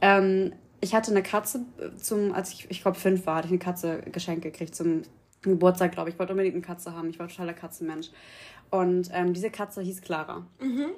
[0.01, 1.61] Ähm, ich hatte eine Katze
[2.01, 5.03] zum, als ich, ich glaube, fünf war, hatte ich eine Katze geschenkt gekriegt zum
[5.43, 6.15] Geburtstag, glaube ich.
[6.15, 7.11] Ich wollte unbedingt eine Katze haben.
[7.11, 8.11] Ich war totaler Katzenmensch.
[8.71, 10.47] Und ähm, diese Katze hieß Clara.
[10.61, 10.91] Mhm.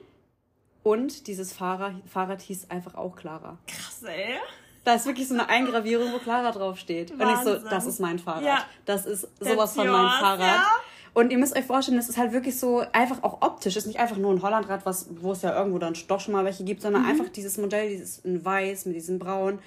[0.83, 3.59] Und dieses Fahrrad, Fahrrad hieß einfach auch Clara.
[3.67, 4.37] Krass, ey.
[4.85, 7.11] Da ist wirklich so eine Eingravierung, wo Clara draufsteht.
[7.11, 8.45] Und ich so, das ist mein Fahrrad.
[8.45, 8.65] Ja.
[8.87, 10.41] Das ist sowas von meinem Fahrrad.
[10.41, 10.67] Ja.
[11.15, 13.77] Und ihr müsst euch vorstellen, das ist halt wirklich so einfach auch optisch.
[13.77, 16.45] Ist nicht einfach nur ein Hollandrad, was, wo es ja irgendwo dann doch schon mal
[16.45, 17.09] welche gibt, sondern mhm.
[17.09, 19.59] einfach dieses Modell, dieses in weiß mit diesem braun.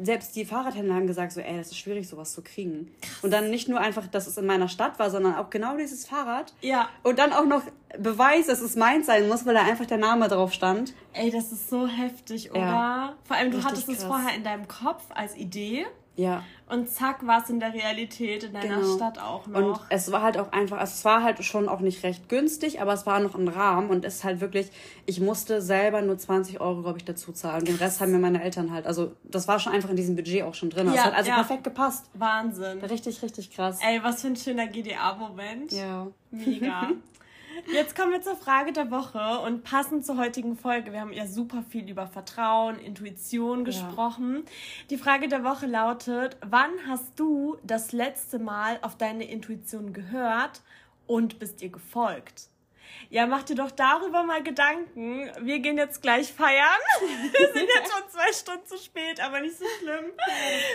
[0.00, 2.90] Selbst die Fahrradhändler haben gesagt, so, ey, das ist schwierig, sowas zu kriegen.
[3.02, 3.22] Krass.
[3.22, 6.06] Und dann nicht nur einfach, dass es in meiner Stadt war, sondern auch genau dieses
[6.06, 6.54] Fahrrad.
[6.62, 6.88] Ja.
[7.02, 7.62] Und dann auch noch
[7.98, 10.94] Beweis, dass es meins sein muss, weil da einfach der Name drauf stand.
[11.12, 12.60] Ey, das ist so heftig, oder?
[12.60, 13.14] Ja.
[13.24, 13.98] Vor allem, du Richtig hattest krass.
[13.98, 15.84] es vorher in deinem Kopf als Idee.
[16.16, 16.44] Ja.
[16.66, 18.96] Und zack, war es in der Realität in deiner genau.
[18.96, 19.58] Stadt auch noch.
[19.58, 22.80] Und es war halt auch einfach, also es war halt schon auch nicht recht günstig,
[22.80, 24.70] aber es war noch ein Rahmen und es ist halt wirklich,
[25.06, 27.64] ich musste selber nur 20 Euro, glaube ich, dazu zahlen.
[27.64, 30.42] Den Rest haben mir meine Eltern halt, also das war schon einfach in diesem Budget
[30.42, 30.86] auch schon drin.
[30.86, 31.36] Ja, das hat also ja.
[31.36, 32.06] perfekt gepasst.
[32.14, 32.78] Wahnsinn.
[32.78, 33.80] Richtig, richtig krass.
[33.86, 35.72] Ey, was für ein schöner GDA-Moment.
[35.72, 36.06] Ja.
[36.30, 36.90] Mega.
[37.72, 40.92] Jetzt kommen wir zur Frage der Woche und passend zur heutigen Folge.
[40.92, 44.36] Wir haben ja super viel über Vertrauen, Intuition gesprochen.
[44.36, 44.52] Ja.
[44.90, 50.62] Die Frage der Woche lautet, wann hast du das letzte Mal auf deine Intuition gehört
[51.06, 52.48] und bist ihr gefolgt?
[53.10, 55.30] Ja, mach dir doch darüber mal Gedanken.
[55.40, 56.64] Wir gehen jetzt gleich feiern.
[57.00, 60.12] Wir sind jetzt schon zwei Stunden zu spät, aber nicht so schlimm.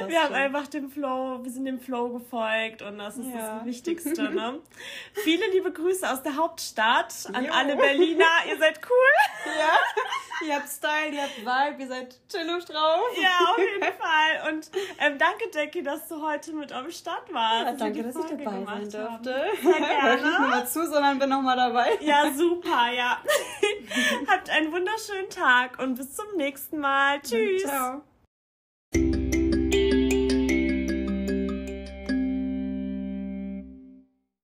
[0.02, 3.58] Ja, wir haben einfach dem Flow, wir sind dem Flow gefolgt und das ist ja.
[3.58, 4.30] das Wichtigste.
[4.40, 4.60] Ne?
[5.24, 7.52] Viele liebe Grüße aus der Hauptstadt an jo.
[7.52, 8.26] alle Berliner.
[8.48, 9.52] Ihr seid cool.
[9.58, 10.46] Ja.
[10.46, 13.02] Ihr habt Style, ihr habt Vibe, ihr seid chillisch drauf.
[13.22, 14.54] Ja, auf jeden Fall.
[14.54, 17.66] Und ähm, danke, Decky, dass du heute mit am Start warst.
[17.66, 19.46] Ja, danke, dass ich dabei sein durfte.
[19.62, 20.02] Sehr gerne.
[20.02, 21.98] Hör nicht nur mal zu, sondern bin nochmal dabei.
[22.10, 23.22] Ja, super, ja.
[24.28, 27.22] Habt einen wunderschönen Tag und bis zum nächsten Mal.
[27.22, 27.64] Tschüss.
[27.64, 28.02] Ciao.